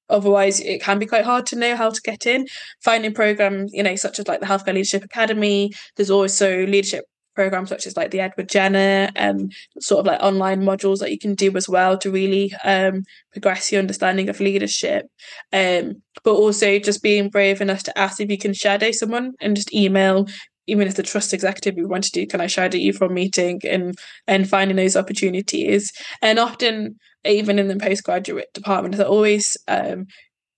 otherwise 0.09 0.59
it 0.59 0.81
can 0.81 0.99
be 0.99 1.05
quite 1.05 1.25
hard 1.25 1.45
to 1.47 1.57
know 1.57 1.75
how 1.75 1.89
to 1.89 2.01
get 2.01 2.25
in. 2.25 2.45
Finding 2.83 3.13
programs 3.13 3.71
you 3.73 3.83
know 3.83 3.95
such 3.95 4.19
as 4.19 4.27
like 4.27 4.39
the 4.39 4.45
healthcare 4.45 4.73
leadership 4.73 5.03
academy 5.03 5.71
there's 5.95 6.11
also 6.11 6.65
leadership 6.65 7.05
programs 7.35 7.69
such 7.69 7.87
as 7.87 7.97
like 7.97 8.11
the 8.11 8.19
Edward 8.19 8.49
Jenner 8.49 9.09
and 9.15 9.53
sort 9.79 9.99
of 9.99 10.05
like 10.05 10.21
online 10.21 10.61
modules 10.61 10.99
that 10.99 11.11
you 11.11 11.19
can 11.19 11.35
do 11.35 11.55
as 11.55 11.67
well 11.67 11.97
to 11.97 12.11
really 12.11 12.53
um, 12.63 13.03
progress 13.31 13.71
your 13.71 13.79
understanding 13.79 14.29
of 14.29 14.39
leadership. 14.39 15.07
Um, 15.51 16.01
but 16.23 16.33
also 16.33 16.79
just 16.79 17.03
being 17.03 17.29
brave 17.29 17.61
enough 17.61 17.83
to 17.83 17.97
ask 17.97 18.19
if 18.19 18.29
you 18.29 18.37
can 18.37 18.53
shadow 18.53 18.91
someone 18.91 19.33
and 19.41 19.55
just 19.55 19.73
email 19.73 20.27
even 20.65 20.87
if 20.87 20.95
the 20.95 21.03
trust 21.03 21.33
executive 21.33 21.77
you 21.77 21.87
want 21.87 22.05
to 22.05 22.11
do, 22.11 22.25
can 22.25 22.39
I 22.39 22.47
shadow 22.47 22.77
you 22.77 22.93
for 22.93 23.05
a 23.05 23.09
meeting 23.09 23.59
and 23.69 23.97
and 24.27 24.47
finding 24.47 24.77
those 24.77 24.95
opportunities. 24.95 25.91
And 26.21 26.39
often 26.39 26.97
even 27.25 27.59
in 27.59 27.67
the 27.67 27.75
postgraduate 27.77 28.53
department, 28.53 28.95
they're 28.95 29.05
always 29.05 29.57
um, 29.67 30.07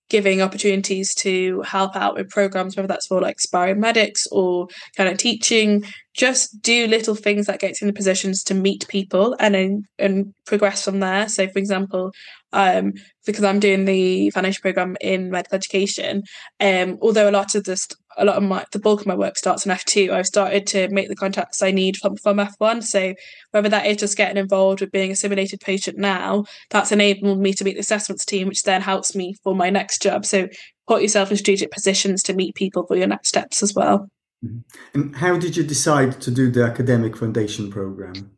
giving 0.08 0.40
opportunities 0.40 1.14
to 1.16 1.62
help 1.62 1.96
out 1.96 2.14
with 2.14 2.30
programs, 2.30 2.76
whether 2.76 2.86
that's 2.86 3.06
for 3.06 3.20
like 3.20 3.36
aspiring 3.38 3.80
medics 3.80 4.26
or 4.30 4.68
kind 4.96 5.08
of 5.08 5.18
teaching. 5.18 5.84
Just 6.14 6.62
do 6.62 6.86
little 6.86 7.14
things 7.14 7.46
that 7.46 7.60
gets 7.60 7.80
you 7.80 7.86
in 7.86 7.92
the 7.92 7.96
positions 7.96 8.42
to 8.44 8.54
meet 8.54 8.88
people 8.88 9.36
and 9.38 9.54
then 9.54 9.82
and 9.98 10.32
progress 10.46 10.84
from 10.84 11.00
there. 11.00 11.28
So, 11.28 11.46
for 11.48 11.58
example, 11.58 12.12
um, 12.52 12.92
because 13.26 13.44
I'm 13.44 13.60
doing 13.60 13.84
the 13.84 14.30
foundation 14.30 14.62
program 14.62 14.96
in 15.00 15.30
medical 15.30 15.56
education, 15.56 16.22
um, 16.60 16.98
although 17.02 17.28
a 17.28 17.32
lot 17.32 17.54
of 17.54 17.64
this, 17.64 17.86
a 18.16 18.24
lot 18.24 18.36
of 18.36 18.42
my, 18.42 18.64
the 18.72 18.78
bulk 18.78 19.00
of 19.00 19.06
my 19.06 19.14
work 19.14 19.36
starts 19.36 19.66
in 19.66 19.72
F2, 19.72 20.10
I've 20.10 20.26
started 20.26 20.66
to 20.68 20.88
make 20.88 21.08
the 21.08 21.16
contacts 21.16 21.62
I 21.62 21.70
need 21.70 21.96
from, 21.96 22.16
from 22.16 22.38
F1. 22.38 22.82
So 22.82 23.14
whether 23.50 23.68
that 23.68 23.86
is 23.86 23.98
just 23.98 24.16
getting 24.16 24.36
involved 24.36 24.80
with 24.80 24.92
being 24.92 25.10
a 25.10 25.16
simulated 25.16 25.60
patient 25.60 25.98
now, 25.98 26.44
that's 26.70 26.92
enabled 26.92 27.40
me 27.40 27.52
to 27.54 27.64
meet 27.64 27.74
the 27.74 27.80
assessments 27.80 28.24
team, 28.24 28.48
which 28.48 28.62
then 28.62 28.80
helps 28.82 29.14
me 29.14 29.34
for 29.42 29.54
my 29.54 29.70
next 29.70 30.02
job. 30.02 30.24
So 30.24 30.48
put 30.86 31.02
yourself 31.02 31.30
in 31.30 31.36
strategic 31.36 31.70
positions 31.70 32.22
to 32.24 32.34
meet 32.34 32.54
people 32.54 32.86
for 32.86 32.96
your 32.96 33.08
next 33.08 33.28
steps 33.28 33.62
as 33.62 33.74
well. 33.74 34.08
Mm-hmm. 34.44 34.58
And 34.94 35.16
how 35.16 35.36
did 35.38 35.56
you 35.56 35.62
decide 35.62 36.20
to 36.22 36.30
do 36.30 36.50
the 36.50 36.64
academic 36.64 37.16
foundation 37.16 37.70
program? 37.70 38.32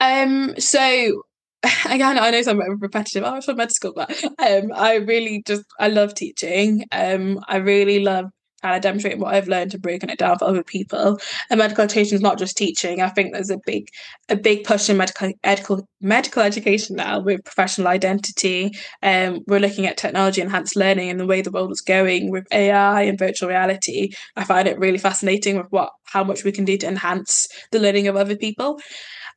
Um, 0.00 0.54
so 0.58 1.22
again, 1.86 2.18
I 2.18 2.30
know 2.30 2.42
I'm 2.46 2.78
repetitive. 2.78 3.24
I 3.24 3.32
was 3.32 3.44
from 3.44 3.56
med 3.56 3.72
school, 3.72 3.92
but 3.94 4.10
um, 4.24 4.72
I 4.74 4.96
really 4.96 5.42
just 5.46 5.64
I 5.78 5.88
love 5.88 6.14
teaching. 6.14 6.84
Um, 6.92 7.40
I 7.48 7.56
really 7.56 8.00
love 8.00 8.26
kind 8.62 8.76
of 8.76 8.82
demonstrating 8.82 9.20
what 9.20 9.34
I've 9.34 9.48
learned 9.48 9.74
and 9.74 9.82
breaking 9.82 10.10
it 10.10 10.18
down 10.18 10.38
for 10.38 10.46
other 10.46 10.62
people. 10.62 11.20
And 11.50 11.58
medical 11.58 11.84
education 11.84 12.16
is 12.16 12.20
not 12.20 12.38
just 12.38 12.56
teaching. 12.56 13.00
I 13.00 13.08
think 13.08 13.32
there's 13.32 13.50
a 13.50 13.58
big 13.64 13.88
a 14.28 14.36
big 14.36 14.64
push 14.64 14.90
in 14.90 14.96
medical 14.96 15.32
medical 15.44 15.88
medical 16.00 16.42
education 16.42 16.96
now 16.96 17.20
with 17.20 17.44
professional 17.44 17.88
identity. 17.88 18.72
Um, 19.02 19.40
we're 19.46 19.60
looking 19.60 19.86
at 19.86 19.96
technology 19.96 20.40
enhanced 20.40 20.76
learning 20.76 21.10
and 21.10 21.20
the 21.20 21.26
way 21.26 21.42
the 21.42 21.50
world 21.50 21.72
is 21.72 21.80
going 21.80 22.30
with 22.30 22.46
AI 22.52 23.02
and 23.02 23.18
virtual 23.18 23.48
reality. 23.48 24.12
I 24.36 24.44
find 24.44 24.68
it 24.68 24.78
really 24.78 24.98
fascinating 24.98 25.56
with 25.56 25.66
what 25.70 25.90
how 26.04 26.24
much 26.24 26.44
we 26.44 26.52
can 26.52 26.64
do 26.64 26.76
to 26.78 26.88
enhance 26.88 27.46
the 27.70 27.78
learning 27.78 28.08
of 28.08 28.16
other 28.16 28.36
people. 28.36 28.80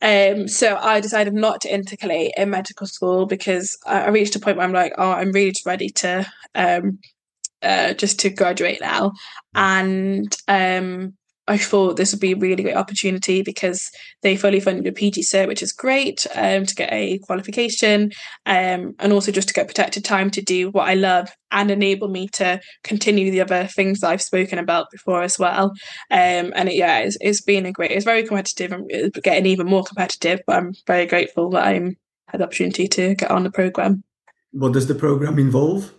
Um, 0.02 0.48
so 0.48 0.78
I 0.78 1.00
decided 1.00 1.34
not 1.34 1.62
to 1.62 1.70
intercalate 1.70 2.32
in 2.36 2.50
medical 2.50 2.88
school 2.88 3.28
because 3.28 3.78
I, 3.86 4.10
reached 4.10 4.36
a 4.36 4.40
point 4.40 4.58
where 4.58 4.66
I'm 4.66 4.74
like, 4.74 4.94
oh, 4.98 5.12
I'm 5.12 5.32
really 5.32 5.54
ready 5.64 5.90
to 5.90 6.26
um, 6.56 7.00
uh, 7.62 7.94
just 7.94 8.20
to 8.20 8.30
graduate 8.30 8.80
now, 8.82 9.14
and 9.56 10.36
um, 10.48 11.14
I 11.48 11.58
thought 11.58 11.98
this 11.98 12.14
would 12.14 12.22
be 12.22 12.34
a 12.34 12.38
really 12.38 12.64
great 12.64 12.78
opportunity 12.78 13.42
because 13.42 13.92
they 14.22 14.38
fully 14.38 14.60
funded 14.60 14.88
a 14.88 14.92
PG 14.92 15.24
cert, 15.24 15.48
which 15.48 15.64
is 15.64 15.74
great 15.74 16.26
um, 16.36 16.66
to 16.66 16.76
get 16.76 16.94
a 16.94 17.18
qualification 17.20 18.12
um, 18.46 18.94
and 19.00 19.12
also 19.12 19.32
just 19.32 19.48
to 19.50 19.54
get 19.54 19.68
protected 19.68 20.06
time 20.06 20.30
to 20.32 20.42
do 20.42 20.70
what 20.70 20.88
I 20.88 20.94
love 20.94 21.30
and 21.52 21.72
enable 21.72 22.08
me 22.08 22.30
to 22.34 22.62
continue 22.84 23.32
the 23.32 23.42
other 23.42 23.66
things 23.66 24.04
I've 24.04 24.22
spoken 24.22 24.60
about 24.60 24.92
before 24.92 25.24
as 25.24 25.40
well. 25.40 25.74
Um, 26.12 26.54
and 26.56 26.70
it, 26.70 26.76
yeah, 26.76 27.00
it's, 27.00 27.18
it's 27.20 27.42
been 27.42 27.66
a 27.66 27.72
great, 27.72 27.92
it's 27.92 28.06
very 28.06 28.24
competitive 28.24 28.72
and 28.72 29.12
getting 29.24 29.48
even 29.48 29.68
more 29.68 29.84
competitive, 29.84 30.42
but 30.46 30.58
I'm 30.58 30.74
very 30.86 31.06
grateful 31.06 31.50
that 31.52 31.66
I'm 31.66 31.98
had 32.28 32.40
the 32.40 32.46
opportunity 32.46 32.88
to 32.88 33.14
get 33.16 33.30
on 33.30 33.44
the 33.44 33.52
program. 33.52 34.04
What 34.52 34.72
does 34.72 34.88
the 34.88 34.96
program 34.96 35.38
involve? 35.38 35.92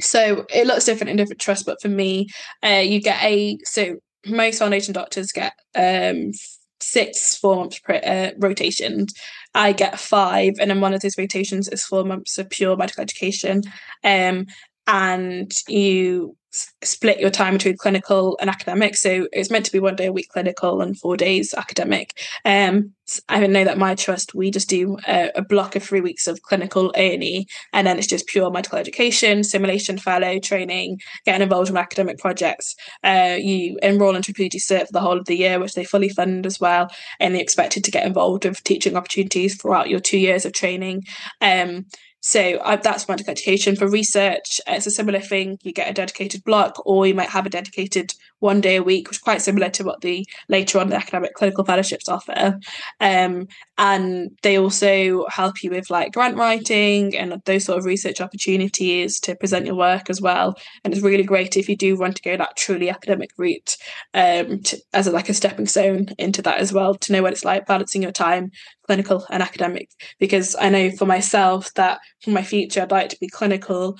So 0.00 0.46
it 0.52 0.66
looks 0.66 0.84
different 0.84 1.10
in 1.10 1.16
different 1.16 1.40
trusts, 1.40 1.64
but 1.64 1.80
for 1.80 1.88
me, 1.88 2.28
uh, 2.64 2.82
you 2.84 3.00
get 3.00 3.22
a 3.22 3.58
so 3.64 3.96
most 4.26 4.58
foundation 4.58 4.92
doctors 4.92 5.32
get 5.32 5.52
um, 5.74 6.32
six 6.80 7.36
four 7.36 7.56
months 7.56 7.78
per, 7.80 7.94
uh, 7.94 8.30
rotations. 8.38 9.12
I 9.54 9.72
get 9.72 9.98
five, 9.98 10.54
and 10.60 10.70
then 10.70 10.80
one 10.80 10.94
of 10.94 11.00
those 11.00 11.18
rotations 11.18 11.68
is 11.68 11.84
four 11.84 12.04
months 12.04 12.38
of 12.38 12.50
pure 12.50 12.76
medical 12.76 13.02
education. 13.02 13.62
Um, 14.04 14.46
and 14.86 15.52
you 15.68 16.36
split 16.50 17.20
your 17.20 17.30
time 17.30 17.54
between 17.54 17.76
clinical 17.76 18.36
and 18.40 18.50
academic. 18.50 18.96
So 18.96 19.28
it's 19.32 19.50
meant 19.50 19.64
to 19.66 19.72
be 19.72 19.78
one 19.78 19.96
day 19.96 20.06
a 20.06 20.12
week 20.12 20.28
clinical 20.30 20.80
and 20.80 20.98
four 20.98 21.16
days 21.16 21.54
academic. 21.54 22.18
Um, 22.44 22.92
I 23.28 23.44
know 23.46 23.64
that 23.64 23.78
my 23.78 23.94
trust 23.94 24.34
we 24.34 24.50
just 24.50 24.68
do 24.68 24.96
a, 25.06 25.30
a 25.34 25.42
block 25.42 25.74
of 25.74 25.82
three 25.82 26.00
weeks 26.00 26.26
of 26.26 26.42
clinical 26.42 26.92
A&E, 26.96 27.46
and 27.72 27.86
then 27.86 27.98
it's 27.98 28.06
just 28.06 28.26
pure 28.26 28.50
medical 28.50 28.78
education, 28.78 29.42
simulation 29.42 29.98
fellow 29.98 30.38
training, 30.38 31.00
getting 31.24 31.42
involved 31.42 31.70
in 31.70 31.76
academic 31.76 32.18
projects. 32.18 32.76
Uh, 33.02 33.36
you 33.38 33.78
enroll 33.82 34.14
into 34.14 34.32
PG 34.32 34.58
Cert 34.58 34.86
for 34.86 34.92
the 34.92 35.00
whole 35.00 35.18
of 35.18 35.26
the 35.26 35.36
year, 35.36 35.58
which 35.58 35.74
they 35.74 35.84
fully 35.84 36.08
fund 36.08 36.46
as 36.46 36.60
well, 36.60 36.88
and 37.18 37.34
they're 37.34 37.42
expected 37.42 37.84
to 37.84 37.90
get 37.90 38.06
involved 38.06 38.44
with 38.44 38.62
teaching 38.64 38.96
opportunities 38.96 39.60
throughout 39.60 39.90
your 39.90 40.00
two 40.00 40.18
years 40.18 40.44
of 40.44 40.52
training. 40.52 41.04
Um, 41.40 41.86
so 42.20 42.56
uh, 42.58 42.76
that's 42.76 43.08
medical 43.08 43.30
education. 43.30 43.76
For 43.76 43.88
research, 43.88 44.60
it's 44.66 44.86
a 44.86 44.90
similar 44.90 45.20
thing. 45.20 45.58
You 45.62 45.72
get 45.72 45.90
a 45.90 45.94
dedicated 45.94 46.44
block, 46.44 46.82
or 46.84 47.06
you 47.06 47.14
might 47.14 47.30
have 47.30 47.46
a 47.46 47.50
dedicated 47.50 48.14
one 48.40 48.60
day 48.60 48.76
a 48.76 48.82
week, 48.82 49.08
which 49.08 49.18
is 49.18 49.22
quite 49.22 49.40
similar 49.40 49.70
to 49.70 49.84
what 49.84 50.00
the 50.00 50.26
later 50.48 50.78
on 50.78 50.88
the 50.88 50.96
academic 50.96 51.34
clinical 51.34 51.64
fellowships 51.64 52.08
offer. 52.08 52.58
Um, 53.00 53.48
and 53.78 54.30
they 54.42 54.58
also 54.58 55.26
help 55.28 55.62
you 55.62 55.70
with 55.70 55.88
like 55.88 56.12
grant 56.12 56.36
writing 56.36 57.16
and 57.16 57.40
those 57.44 57.64
sort 57.64 57.78
of 57.78 57.84
research 57.84 58.20
opportunities 58.20 59.20
to 59.20 59.36
present 59.36 59.66
your 59.66 59.76
work 59.76 60.10
as 60.10 60.20
well. 60.20 60.56
And 60.84 60.92
it's 60.92 61.02
really 61.02 61.22
great 61.22 61.56
if 61.56 61.68
you 61.68 61.76
do 61.76 61.96
want 61.96 62.16
to 62.16 62.22
go 62.22 62.36
that 62.36 62.56
truly 62.56 62.90
academic 62.90 63.30
route 63.38 63.76
um, 64.12 64.60
to, 64.62 64.78
as 64.92 65.06
a, 65.06 65.12
like 65.12 65.28
a 65.28 65.34
stepping 65.34 65.66
stone 65.66 66.08
into 66.18 66.42
that 66.42 66.58
as 66.58 66.72
well, 66.72 66.94
to 66.96 67.12
know 67.12 67.22
what 67.22 67.32
it's 67.32 67.44
like 67.44 67.66
balancing 67.66 68.02
your 68.02 68.12
time 68.12 68.50
clinical 68.90 69.24
and 69.30 69.40
academic 69.40 69.88
because 70.18 70.56
I 70.60 70.68
know 70.68 70.90
for 70.90 71.06
myself 71.06 71.72
that 71.74 72.00
for 72.22 72.30
my 72.30 72.42
future 72.42 72.82
I'd 72.82 72.90
like 72.90 73.08
to 73.10 73.20
be 73.20 73.28
clinical 73.28 73.96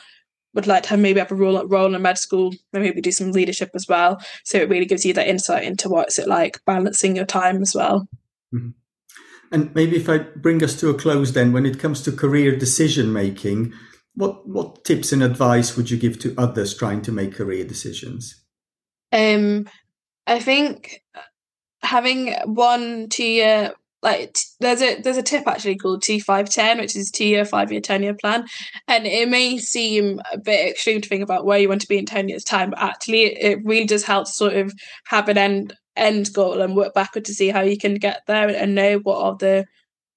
would 0.55 0.67
like 0.67 0.83
to 0.85 0.91
have 0.91 0.99
maybe 0.99 1.21
have 1.21 1.33
a 1.33 1.35
role, 1.35 1.65
role 1.67 1.95
in 1.95 2.03
med 2.03 2.19
school 2.19 2.53
and 2.73 2.83
maybe 2.83 3.01
do 3.01 3.13
some 3.13 3.33
leadership 3.33 3.71
as 3.75 3.87
well. 3.89 4.21
So 4.45 4.59
it 4.59 4.69
really 4.69 4.87
gives 4.87 5.05
you 5.05 5.13
that 5.15 5.29
insight 5.29 5.65
into 5.65 5.89
what's 5.89 6.19
it 6.19 6.27
like 6.27 6.61
balancing 6.65 7.17
your 7.17 7.27
time 7.27 7.63
as 7.63 7.75
well. 7.75 8.09
Mm-hmm. 8.53 8.71
and 9.53 9.73
maybe 9.77 9.97
if 9.97 10.09
I 10.09 10.19
bring 10.19 10.63
us 10.65 10.79
to 10.81 10.89
a 10.91 10.95
close 10.95 11.33
then 11.33 11.53
when 11.53 11.65
it 11.67 11.79
comes 11.79 12.03
to 12.03 12.11
career 12.11 12.57
decision 12.57 13.13
making 13.13 13.73
what 14.15 14.49
what 14.49 14.85
tips 14.85 15.13
and 15.13 15.23
advice 15.23 15.77
would 15.77 15.89
you 15.89 15.97
give 15.97 16.19
to 16.21 16.35
others 16.37 16.75
trying 16.75 17.03
to 17.03 17.13
make 17.13 17.35
career 17.35 17.65
decisions? 17.65 18.43
Um 19.13 19.69
I 20.27 20.41
think 20.41 21.03
having 21.83 22.35
one 22.45 23.09
two 23.09 23.25
year 23.25 23.73
like 24.03 24.37
there's 24.61 24.81
a 24.81 25.01
there's 25.01 25.17
a 25.17 25.23
tip 25.23 25.47
actually 25.47 25.77
called 25.77 26.03
T510, 26.03 26.79
which 26.79 26.97
is 26.97 27.11
two 27.11 27.27
year, 27.27 27.45
five 27.45 27.71
year, 27.71 27.81
ten 27.81 28.03
year 28.03 28.15
plan, 28.15 28.47
and 28.89 29.07
it 29.07 29.29
may 29.29 29.59
seem 29.59 30.21
a 30.33 30.39
bit 30.39 30.71
extreme 30.71 31.01
to 31.01 31.09
think 31.09 31.23
about 31.23 31.45
where 31.45 31.59
you 31.59 31.69
want 31.69 31.83
to 31.83 31.89
be 31.89 31.99
in 31.99 32.07
ten 32.07 32.29
years 32.29 32.45
time, 32.45 32.71
but 32.71 32.79
actually 32.81 33.25
it 33.25 33.59
really 33.65 33.87
does 33.87 34.05
help 34.05 34.27
sort 34.27 34.55
of 34.55 34.73
have 35.07 35.29
an 35.29 35.37
end 35.39 35.75
end 35.97 36.33
goal 36.33 36.63
and 36.63 36.77
work 36.77 36.95
backward 36.95 37.27
to 37.27 37.35
see 37.35 37.49
how 37.49 37.61
you 37.61 37.77
can 37.77 37.97
get 37.97 38.23
there 38.27 38.49
and 38.49 38.75
know 38.75 38.99
what 38.99 39.23
are 39.23 39.37
the 39.37 39.67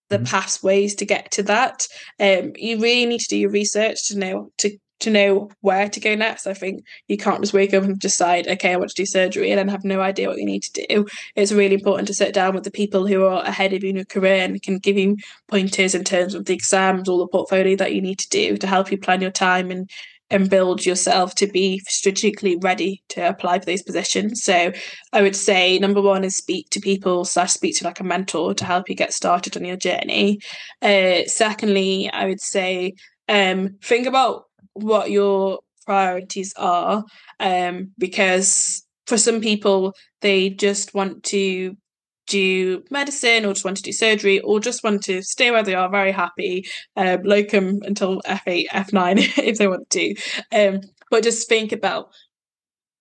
the 0.10 0.17
mm-hmm. 0.17 0.26
pathways 0.26 0.96
to 0.96 1.06
get 1.06 1.32
to 1.32 1.43
that. 1.43 1.86
Um, 2.19 2.54
you 2.56 2.80
really 2.80 3.06
need 3.06 3.19
to 3.19 3.30
do 3.30 3.38
your 3.38 3.50
research 3.50 4.08
to 4.08 4.17
know 4.17 4.52
to 4.60 4.78
to 4.99 5.10
know 5.10 5.49
where 5.62 5.89
to 5.89 5.99
go 5.99 6.15
next. 6.15 6.47
I 6.47 6.53
think 6.53 6.86
you 7.08 7.17
can't 7.17 7.41
just 7.41 7.53
wake 7.53 7.73
up 7.73 7.84
and 7.84 7.99
decide, 7.99 8.47
okay, 8.47 8.73
I 8.73 8.77
want 8.77 8.89
to 8.91 8.95
do 8.95 9.06
surgery 9.06 9.51
and 9.51 9.60
then 9.60 9.67
have 9.67 9.84
no 9.84 10.01
idea 10.01 10.29
what 10.29 10.38
you 10.38 10.45
need 10.45 10.63
to 10.63 10.86
do. 10.88 11.06
It's 11.36 11.51
really 11.51 11.75
important 11.75 12.08
to 12.08 12.13
sit 12.13 12.34
down 12.34 12.56
with 12.56 12.63
the 12.63 12.71
people 12.71 13.06
who 13.06 13.25
are 13.25 13.43
ahead 13.43 13.73
of 13.73 13.84
you 13.84 13.89
in 13.89 13.95
your 13.97 14.06
career 14.06 14.43
and 14.43 14.62
can 14.62 14.79
give 14.79 14.97
you 14.97 15.17
pointers 15.49 15.93
in 15.93 16.03
terms 16.03 16.34
of 16.36 16.45
the 16.45 16.53
exams 16.53 17.10
or 17.10 17.17
the 17.17 17.27
portfolio 17.27 17.75
that 17.77 17.93
you 17.93 18.01
need 18.01 18.19
to 18.19 18.29
do 18.29 18.58
to 18.58 18.67
help 18.67 18.91
you 18.91 18.97
plan 18.97 19.21
your 19.21 19.32
time 19.32 19.71
and 19.71 19.89
and 20.34 20.49
build 20.49 20.84
yourself 20.84 21.36
to 21.36 21.45
be 21.45 21.79
strategically 21.88 22.58
ready 22.58 23.03
to 23.08 23.27
apply 23.29 23.60
for 23.60 23.65
those 23.65 23.84
positions. 23.84 24.43
So 24.43 24.71
I 25.12 25.21
would 25.21 25.36
say 25.36 25.77
number 25.77 26.01
one 26.01 26.23
is 26.23 26.36
speak 26.36 26.69
to 26.71 26.79
people 26.79 27.23
slash 27.23 27.51
speak 27.51 27.77
to 27.77 27.84
like 27.84 27.99
a 27.99 28.03
mentor 28.03 28.56
to 28.56 28.65
help 28.65 28.89
you 28.89 28.95
get 28.95 29.13
started 29.13 29.56
on 29.56 29.63
your 29.63 29.77
journey. 29.77 30.39
Uh, 30.82 31.21
secondly, 31.27 32.10
I 32.12 32.25
would 32.25 32.41
say 32.41 32.95
um, 33.29 33.77
think 33.84 34.08
about 34.08 34.45
what 34.73 35.12
your 35.12 35.59
priorities 35.86 36.53
are 36.57 37.03
um, 37.39 37.91
because 37.97 38.86
for 39.05 39.17
some 39.17 39.41
people 39.41 39.93
they 40.21 40.49
just 40.49 40.93
want 40.93 41.23
to 41.23 41.75
do 42.27 42.83
medicine 42.89 43.45
or 43.45 43.53
just 43.53 43.65
want 43.65 43.77
to 43.77 43.83
do 43.83 43.91
surgery 43.91 44.39
or 44.39 44.59
just 44.59 44.83
want 44.83 45.03
to 45.03 45.21
stay 45.21 45.51
where 45.51 45.63
they 45.63 45.75
are 45.75 45.89
very 45.89 46.12
happy 46.12 46.65
um, 46.95 47.21
locum 47.23 47.79
until 47.83 48.21
f8 48.21 48.67
f9 48.69 49.17
if 49.43 49.57
they 49.57 49.67
want 49.67 49.89
to. 49.89 50.15
Um, 50.51 50.79
but 51.12 51.23
just 51.23 51.49
think 51.49 51.71
about 51.71 52.09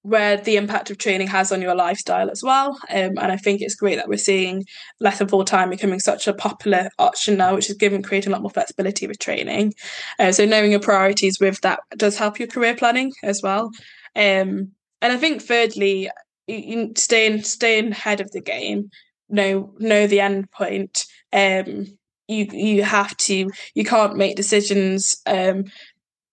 where 0.02 0.36
the 0.36 0.56
impact 0.56 0.90
of 0.90 0.98
training 0.98 1.28
has 1.28 1.52
on 1.52 1.62
your 1.62 1.74
lifestyle 1.74 2.28
as 2.30 2.42
well. 2.42 2.76
Um, 2.90 3.12
and 3.18 3.32
I 3.32 3.36
think 3.36 3.60
it's 3.60 3.76
great 3.76 3.96
that 3.96 4.08
we're 4.08 4.18
seeing 4.18 4.64
less 5.00 5.18
than 5.18 5.28
full 5.28 5.44
time 5.44 5.70
becoming 5.70 6.00
such 6.00 6.26
a 6.26 6.34
popular 6.34 6.88
option 6.98 7.36
now, 7.36 7.54
which 7.54 7.70
is 7.70 7.76
giving 7.76 8.02
creating 8.02 8.30
a 8.30 8.32
lot 8.32 8.42
more 8.42 8.50
flexibility 8.50 9.06
with 9.06 9.20
training. 9.20 9.74
Uh, 10.18 10.32
so 10.32 10.44
knowing 10.44 10.72
your 10.72 10.80
priorities 10.80 11.38
with 11.40 11.60
that 11.60 11.80
does 11.96 12.18
help 12.18 12.38
your 12.38 12.48
career 12.48 12.74
planning 12.74 13.12
as 13.22 13.40
well. 13.42 13.70
Um, 14.16 14.72
and 15.00 15.12
I 15.12 15.16
think 15.16 15.42
thirdly, 15.42 16.10
staying 16.48 17.42
staying 17.42 17.92
ahead 17.92 18.20
of 18.20 18.30
the 18.32 18.40
game, 18.40 18.90
know 19.28 19.74
know 19.78 20.06
the 20.06 20.20
end 20.20 20.50
point. 20.50 21.06
Um, 21.32 21.86
you 22.28 22.46
you 22.52 22.82
have 22.82 23.16
to 23.16 23.50
you 23.74 23.84
can't 23.84 24.16
make 24.16 24.36
decisions 24.36 25.20
um, 25.26 25.64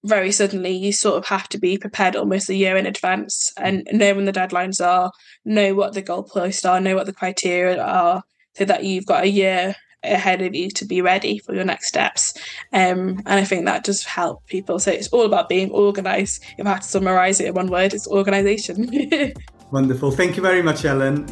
very 0.04 0.32
suddenly 0.32 0.72
you 0.72 0.92
sort 0.92 1.18
of 1.18 1.26
have 1.26 1.50
to 1.50 1.58
be 1.58 1.78
prepared 1.78 2.16
almost 2.16 2.50
a 2.50 2.56
year 2.56 2.78
in 2.78 2.86
advance 2.86 3.52
and 3.58 3.88
know 3.92 4.14
when 4.14 4.26
the 4.26 4.32
deadlines 4.32 4.86
are, 4.86 5.12
know 5.46 5.76
what 5.76 5.94
the 5.94 6.04
goalposts 6.04 6.70
are, 6.70 6.80
know 6.80 6.96
what 6.96 7.06
the 7.06 7.14
criteria 7.14 7.82
are, 7.82 8.24
so 8.56 8.66
that 8.66 8.84
you've 8.84 9.06
got 9.06 9.24
a 9.24 9.30
year 9.30 9.76
ahead 10.04 10.42
of 10.42 10.56
you 10.56 10.70
to 10.70 10.86
be 10.86 11.02
ready 11.02 11.38
for 11.40 11.54
your 11.54 11.66
next 11.66 11.88
steps. 11.88 12.34
Um, 12.72 13.22
and 13.26 13.28
I 13.28 13.44
think 13.44 13.66
that 13.66 13.84
does 13.84 14.04
help 14.04 14.46
people. 14.48 14.80
So 14.80 14.92
it's 14.92 15.10
all 15.10 15.26
about 15.26 15.50
being 15.50 15.72
organized. 15.72 16.44
If 16.58 16.66
I 16.66 16.72
had 16.72 16.82
to 16.84 16.88
summarize 16.88 17.42
it 17.42 17.48
in 17.48 17.54
one 17.54 17.68
word, 17.68 17.94
it's 17.94 18.08
organization. 18.08 19.34
Wonderful. 19.72 20.12
Thank 20.12 20.38
you 20.38 20.42
very 20.42 20.62
much, 20.62 20.86
Ellen. 20.86 21.28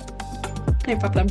No 0.87 0.97
problem. 0.97 1.27